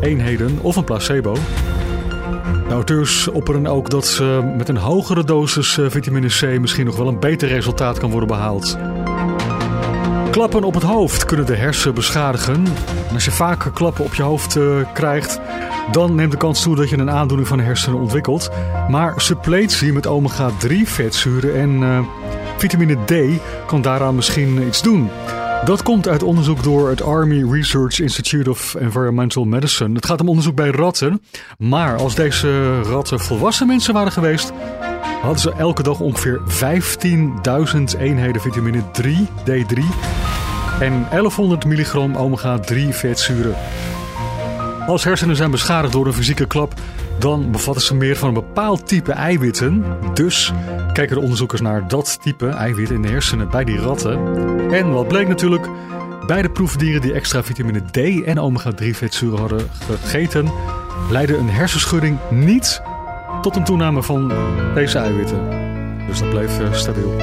eenheden 0.00 0.58
of 0.62 0.76
een 0.76 0.84
placebo. 0.84 1.36
De 2.68 2.74
auteurs 2.74 3.28
opperen 3.28 3.66
ook 3.66 3.90
dat 3.90 4.06
ze 4.06 4.52
met 4.56 4.68
een 4.68 4.76
hogere 4.76 5.24
dosis 5.24 5.78
eh, 5.78 5.86
vitamine 5.88 6.28
C 6.28 6.60
misschien 6.60 6.86
nog 6.86 6.96
wel 6.96 7.08
een 7.08 7.20
beter 7.20 7.48
resultaat 7.48 7.98
kan 7.98 8.10
worden 8.10 8.28
behaald. 8.28 8.78
Klappen 10.38 10.64
op 10.64 10.74
het 10.74 10.82
hoofd 10.82 11.24
kunnen 11.24 11.46
de 11.46 11.54
hersen 11.54 11.94
beschadigen. 11.94 12.64
En 13.08 13.14
als 13.14 13.24
je 13.24 13.30
vaker 13.30 13.70
klappen 13.70 14.04
op 14.04 14.14
je 14.14 14.22
hoofd 14.22 14.56
eh, 14.56 14.64
krijgt, 14.92 15.40
dan 15.92 16.14
neemt 16.14 16.30
de 16.30 16.36
kans 16.36 16.62
toe 16.62 16.76
dat 16.76 16.88
je 16.88 16.98
een 16.98 17.10
aandoening 17.10 17.48
van 17.48 17.58
de 17.58 17.64
hersenen 17.64 17.98
ontwikkelt. 17.98 18.50
Maar 18.88 19.20
suppletie 19.20 19.92
met 19.92 20.06
omega-3 20.06 20.74
vetzuren 20.82 21.54
en 21.54 21.82
eh, 21.82 22.00
vitamine 22.56 22.96
D 23.04 23.40
kan 23.66 23.82
daaraan 23.82 24.14
misschien 24.14 24.66
iets 24.66 24.82
doen. 24.82 25.10
Dat 25.64 25.82
komt 25.82 26.08
uit 26.08 26.22
onderzoek 26.22 26.62
door 26.62 26.88
het 26.88 27.02
Army 27.02 27.52
Research 27.52 28.00
Institute 28.00 28.50
of 28.50 28.74
Environmental 28.74 29.44
Medicine. 29.44 29.94
Het 29.94 30.06
gaat 30.06 30.20
om 30.20 30.28
onderzoek 30.28 30.54
bij 30.54 30.70
ratten. 30.70 31.22
Maar 31.58 31.96
als 31.96 32.14
deze 32.14 32.82
ratten 32.82 33.20
volwassen 33.20 33.66
mensen 33.66 33.94
waren 33.94 34.12
geweest, 34.12 34.52
hadden 35.20 35.40
ze 35.40 35.52
elke 35.52 35.82
dag 35.82 36.00
ongeveer 36.00 36.40
15.000 37.96 37.98
eenheden 37.98 38.40
vitamine 38.40 38.90
3, 38.90 39.28
D3 39.44 39.78
en 40.80 41.06
1100 41.10 41.64
milligram 41.64 42.16
omega-3 42.16 42.88
vetzuren. 42.88 43.54
Als 44.86 45.04
hersenen 45.04 45.36
zijn 45.36 45.50
beschadigd 45.50 45.92
door 45.92 46.06
een 46.06 46.12
fysieke 46.12 46.46
klap, 46.46 46.74
dan 47.18 47.50
bevatten 47.50 47.82
ze 47.82 47.94
meer 47.94 48.16
van 48.16 48.28
een 48.28 48.34
bepaald 48.34 48.88
type 48.88 49.12
eiwitten. 49.12 49.84
Dus 50.14 50.52
kijken 50.92 51.16
de 51.16 51.22
onderzoekers 51.22 51.60
naar 51.60 51.88
dat 51.88 52.18
type 52.22 52.48
eiwit 52.48 52.90
in 52.90 53.02
de 53.02 53.08
hersenen 53.08 53.50
bij 53.50 53.64
die 53.64 53.78
ratten. 53.78 54.18
En 54.72 54.92
wat 54.92 55.08
bleek 55.08 55.28
natuurlijk, 55.28 55.68
bij 56.26 56.42
de 56.42 56.50
proefdieren 56.50 57.00
die 57.00 57.12
extra 57.12 57.42
vitamine 57.42 57.80
D 57.90 58.24
en 58.24 58.38
omega-3 58.38 58.90
vetzuren 58.90 59.38
hadden 59.38 59.68
gegeten, 59.86 60.52
leidde 61.10 61.36
een 61.36 61.50
hersenschudding 61.50 62.18
niet 62.30 62.82
tot 63.42 63.56
een 63.56 63.64
toename 63.64 64.02
van 64.02 64.32
deze 64.74 64.98
eiwitten. 64.98 65.38
Dus 66.06 66.18
dat 66.18 66.30
bleef 66.30 66.60
eh, 66.60 66.72
stabiel. 66.72 67.14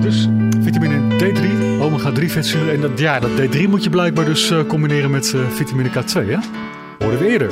Dus 0.00 0.28
vitamine 0.60 1.16
D3, 1.18 1.42
omega-3 1.82 2.24
vetzuren. 2.24 2.74
En 2.74 2.80
dat, 2.80 2.98
ja, 2.98 3.20
dat 3.20 3.30
D3 3.30 3.68
moet 3.68 3.84
je 3.84 3.90
blijkbaar 3.90 4.24
dus 4.24 4.50
eh, 4.50 4.58
combineren 4.66 5.10
met 5.10 5.32
eh, 5.34 5.40
vitamine 5.50 5.88
K2, 5.88 6.12
hè? 6.28 6.36
Hoorden 6.98 7.20
we 7.20 7.26
eerder. 7.28 7.50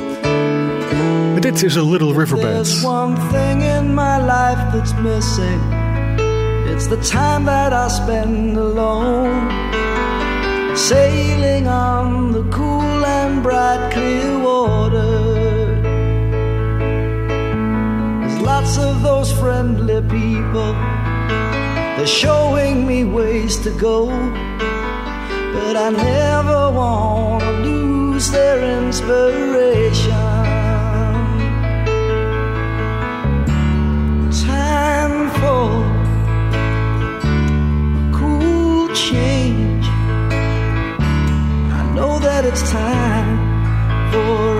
Dit 1.39 1.63
is 1.63 1.77
A 1.77 1.83
Little 1.83 2.13
River 2.13 2.39
There's 2.39 2.81
Band. 2.81 2.95
one 2.95 3.15
thing 3.31 3.63
in 3.63 3.93
my 3.93 4.17
life 4.17 4.61
that's 4.71 4.93
missing. 5.03 5.61
It's 6.73 6.87
the 6.87 6.97
time 6.97 7.45
that 7.45 7.89
I 7.89 7.93
spend 7.93 8.57
alone. 8.57 9.29
Sailing 10.73 11.26
They're 21.97 22.05
showing 22.05 22.85
me 22.85 23.05
ways 23.05 23.57
to 23.63 23.71
go. 23.71 24.05
But 24.05 25.75
I 25.75 25.89
never 25.89 26.71
want 26.71 27.41
to 27.41 27.51
lose 27.67 28.29
their 28.29 28.59
inspiration. 28.85 30.11
Time 34.45 35.31
for 35.39 35.71
a 38.05 38.11
cool 38.13 38.93
change. 38.93 39.87
I 41.79 41.91
know 41.95 42.19
that 42.19 42.45
it's 42.45 42.61
time 42.69 43.39
for 44.11 44.56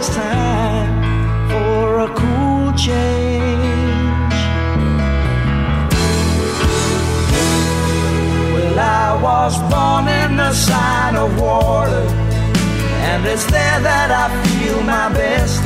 it's 0.00 0.08
time 0.16 1.50
for 1.50 1.98
a 1.98 2.08
cool 2.20 2.72
change. 2.72 4.38
Well, 8.54 8.78
I 8.78 9.08
was 9.28 9.54
born 9.70 10.08
in 10.08 10.36
the 10.38 10.52
sign 10.54 11.16
of 11.16 11.38
water, 11.38 12.06
and 13.10 13.26
it's 13.26 13.44
there 13.44 13.80
that 13.90 14.10
I 14.22 14.26
feel 14.44 14.80
my 14.84 15.12
best. 15.12 15.60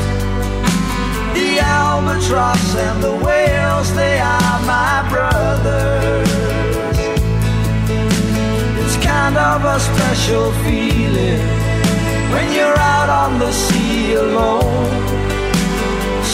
The 1.36 1.60
albatross 1.60 2.74
and 2.74 3.04
the 3.04 3.14
whales, 3.24 3.94
they 3.94 4.18
are 4.18 4.58
my 4.74 4.94
brothers. 5.12 6.30
It's 8.82 8.96
kind 9.06 9.36
of 9.36 9.64
a 9.64 9.78
special 9.78 10.50
feeling 10.64 11.53
when 12.34 12.52
you're 12.52 12.78
out 12.94 13.08
on 13.22 13.38
the 13.38 13.52
sea 13.52 14.14
alone, 14.14 14.92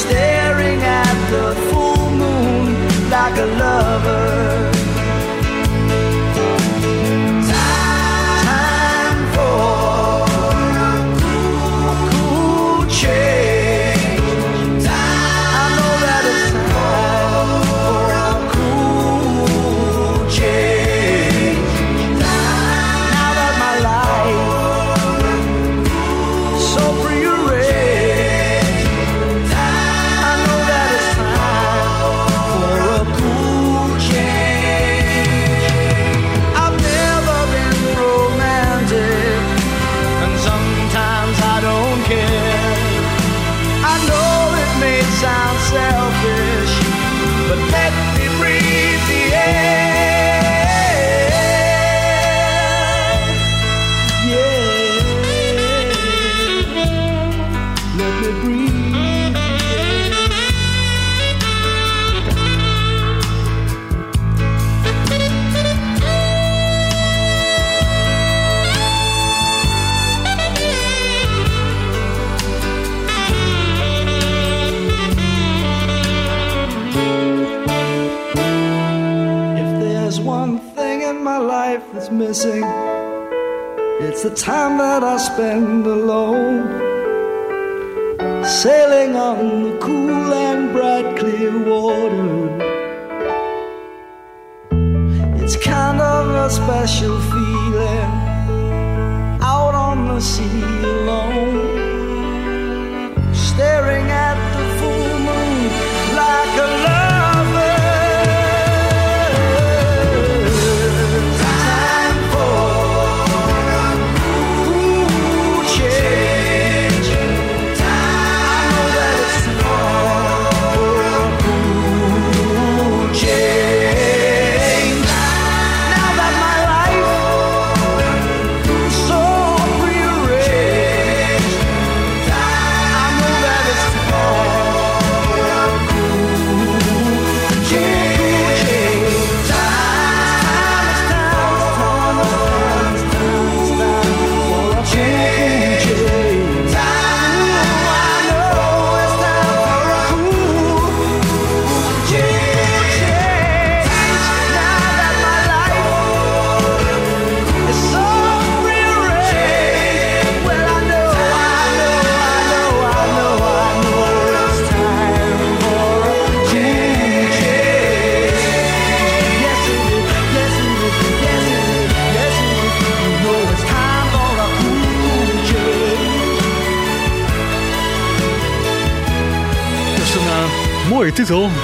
staring 0.03 0.80
at 0.82 1.16
the 1.34 1.48
full 1.68 2.11
moon 2.11 3.11
like 3.11 3.36
a 3.36 3.48
lover. 3.62 4.70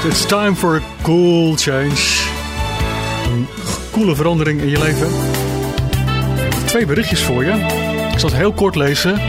It's 0.05 0.27
time 0.27 0.55
for 0.55 0.77
a 0.77 0.81
cool 1.03 1.57
change. 1.57 2.29
Een 3.33 3.47
coole 3.93 4.15
verandering 4.15 4.61
in 4.61 4.69
je 4.69 4.79
leven. 4.79 5.09
Twee 6.67 6.87
berichtjes 6.87 7.23
voor 7.23 7.45
je. 7.45 7.53
Ik 8.13 8.19
zal 8.19 8.29
het 8.29 8.39
heel 8.39 8.53
kort 8.53 8.75
lezen. 8.75 9.21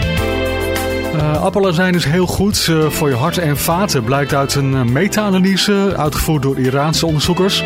Eh 1.14 1.44
appelazijn 1.44 1.96
is 1.96 2.06
heel 2.06 2.28
goed 2.28 2.68
eh, 2.70 2.90
voor 2.90 3.10
je 3.10 3.16
hart 3.16 3.38
en 3.38 3.58
vaten. 3.58 4.04
Blijkt 4.04 4.34
uit 4.34 4.56
een 4.56 4.74
eh, 4.74 4.82
meta-analyse 4.82 5.94
uitgevoerd 5.98 6.42
door 6.42 6.60
Iraanse 6.60 7.06
onderzoekers. 7.06 7.64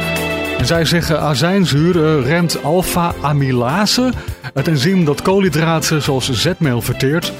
En 0.57 0.65
zij 0.65 0.85
zeggen 0.85 1.21
azijnzuur 1.21 2.21
remt 2.21 2.63
alpha-amylase. 2.63 4.11
Het 4.53 4.67
enzym 4.67 5.05
dat 5.05 5.21
koolhydraten 5.21 6.01
zoals 6.01 6.31
zetmeel 6.31 6.81
verteert. 6.81 7.33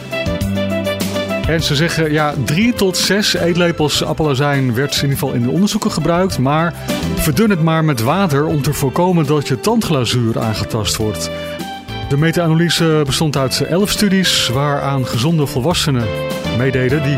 En 1.52 1.64
ze 1.64 1.76
zeggen, 1.76 2.12
ja, 2.12 2.34
drie 2.45 2.74
tot 2.74 2.97
zes 2.97 3.34
eetlepels 3.34 4.04
appelazijn 4.04 4.74
werd 4.74 4.95
in 4.95 5.02
ieder 5.02 5.18
geval 5.18 5.34
in 5.34 5.41
de 5.41 5.49
onderzoeken 5.49 5.91
gebruikt. 5.91 6.38
Maar 6.38 6.74
verdun 7.16 7.49
het 7.49 7.62
maar 7.62 7.84
met 7.84 8.02
water 8.02 8.45
om 8.45 8.62
te 8.62 8.74
voorkomen 8.74 9.26
dat 9.26 9.47
je 9.47 9.60
tandglazuur 9.60 10.39
aangetast 10.39 10.95
wordt. 10.95 11.30
De 12.10 12.18
meta-analyse 12.18 13.02
bestond 13.06 13.38
uit 13.38 13.62
elf 13.62 13.89
studies 13.89 14.49
waaraan 14.49 15.06
gezonde 15.06 15.45
volwassenen 15.45 16.08
meededen 16.58 17.04
die 17.04 17.18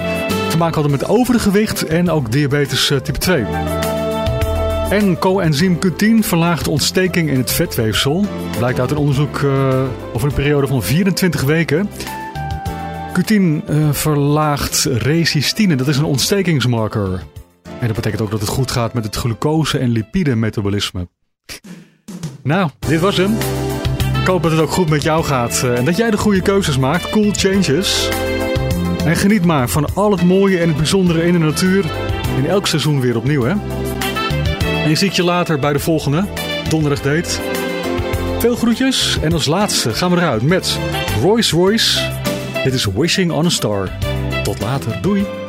te 0.49 0.57
maken 0.57 0.73
hadden 0.73 0.91
met 0.91 1.07
overgewicht 1.07 1.85
en 1.85 2.09
ook 2.09 2.31
diabetes 2.31 2.89
eh, 2.89 2.97
type 2.97 3.19
2. 3.19 3.45
En 4.89 5.17
coenzym 5.17 5.79
Q10 5.85 6.19
verlaagt 6.19 6.67
ontsteking 6.67 7.29
in 7.29 7.37
het 7.37 7.51
vetweefsel. 7.51 8.25
Blijkt 8.57 8.79
uit 8.79 8.91
een 8.91 8.97
onderzoek 8.97 9.37
eh, 9.37 9.81
over 10.13 10.27
een 10.27 10.33
periode 10.33 10.67
van 10.67 10.83
24 10.83 11.41
weken. 11.41 11.89
Cutin 13.13 13.63
eh, 13.67 13.91
verlaagt 13.91 14.83
resistine, 14.83 15.75
dat 15.75 15.87
is 15.87 15.97
een 15.97 16.03
ontstekingsmarker. 16.03 17.23
En 17.79 17.87
dat 17.87 17.95
betekent 17.95 18.21
ook 18.21 18.31
dat 18.31 18.39
het 18.39 18.49
goed 18.49 18.71
gaat 18.71 18.93
met 18.93 19.03
het 19.03 19.15
glucose- 19.15 19.77
en 19.77 19.89
lipide-metabolisme. 19.89 21.07
Nou, 22.43 22.69
dit 22.79 22.99
was 22.99 23.17
hem. 23.17 23.37
Ik 24.21 24.27
hoop 24.27 24.43
dat 24.43 24.51
het 24.51 24.59
ook 24.59 24.71
goed 24.71 24.89
met 24.89 25.03
jou 25.03 25.23
gaat 25.23 25.63
eh, 25.63 25.77
en 25.77 25.85
dat 25.85 25.97
jij 25.97 26.11
de 26.11 26.17
goede 26.17 26.41
keuzes 26.41 26.77
maakt. 26.77 27.09
Cool 27.09 27.31
changes. 27.31 28.09
En 29.05 29.15
geniet 29.15 29.45
maar 29.45 29.69
van 29.69 29.93
al 29.93 30.11
het 30.11 30.23
mooie 30.23 30.59
en 30.59 30.67
het 30.67 30.77
bijzondere 30.77 31.25
in 31.25 31.33
de 31.33 31.39
natuur. 31.39 31.85
In 32.37 32.45
elk 32.45 32.67
seizoen 32.67 32.99
weer 32.99 33.17
opnieuw, 33.17 33.43
hè? 33.43 33.53
En 34.83 34.89
ik 34.89 34.97
zie 34.97 35.11
je 35.13 35.23
later 35.23 35.59
bij 35.59 35.73
de 35.73 35.79
volgende 35.79 36.25
donderdag 36.69 37.01
date. 37.01 37.39
Veel 38.39 38.55
groetjes 38.55 39.17
en 39.21 39.33
als 39.33 39.45
laatste 39.45 39.93
gaan 39.93 40.11
we 40.11 40.17
eruit 40.17 40.41
met 40.41 40.79
Royce 41.21 41.55
Royce 41.55 42.21
Dit 42.63 42.73
is 42.73 42.85
Wishing 42.85 43.31
on 43.31 43.45
a 43.45 43.49
Star. 43.49 43.89
Tot 44.43 44.59
later, 44.59 45.01
doei! 45.01 45.42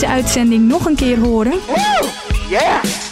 deze 0.00 0.12
uitzending 0.12 0.68
nog 0.68 0.86
een 0.86 0.94
keer 0.94 1.18
horen? 1.18 1.52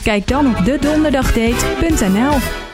Kijk 0.03 0.29
dan 0.29 0.47
op 0.47 0.65
dedonderdagdate.nl. 0.65 2.68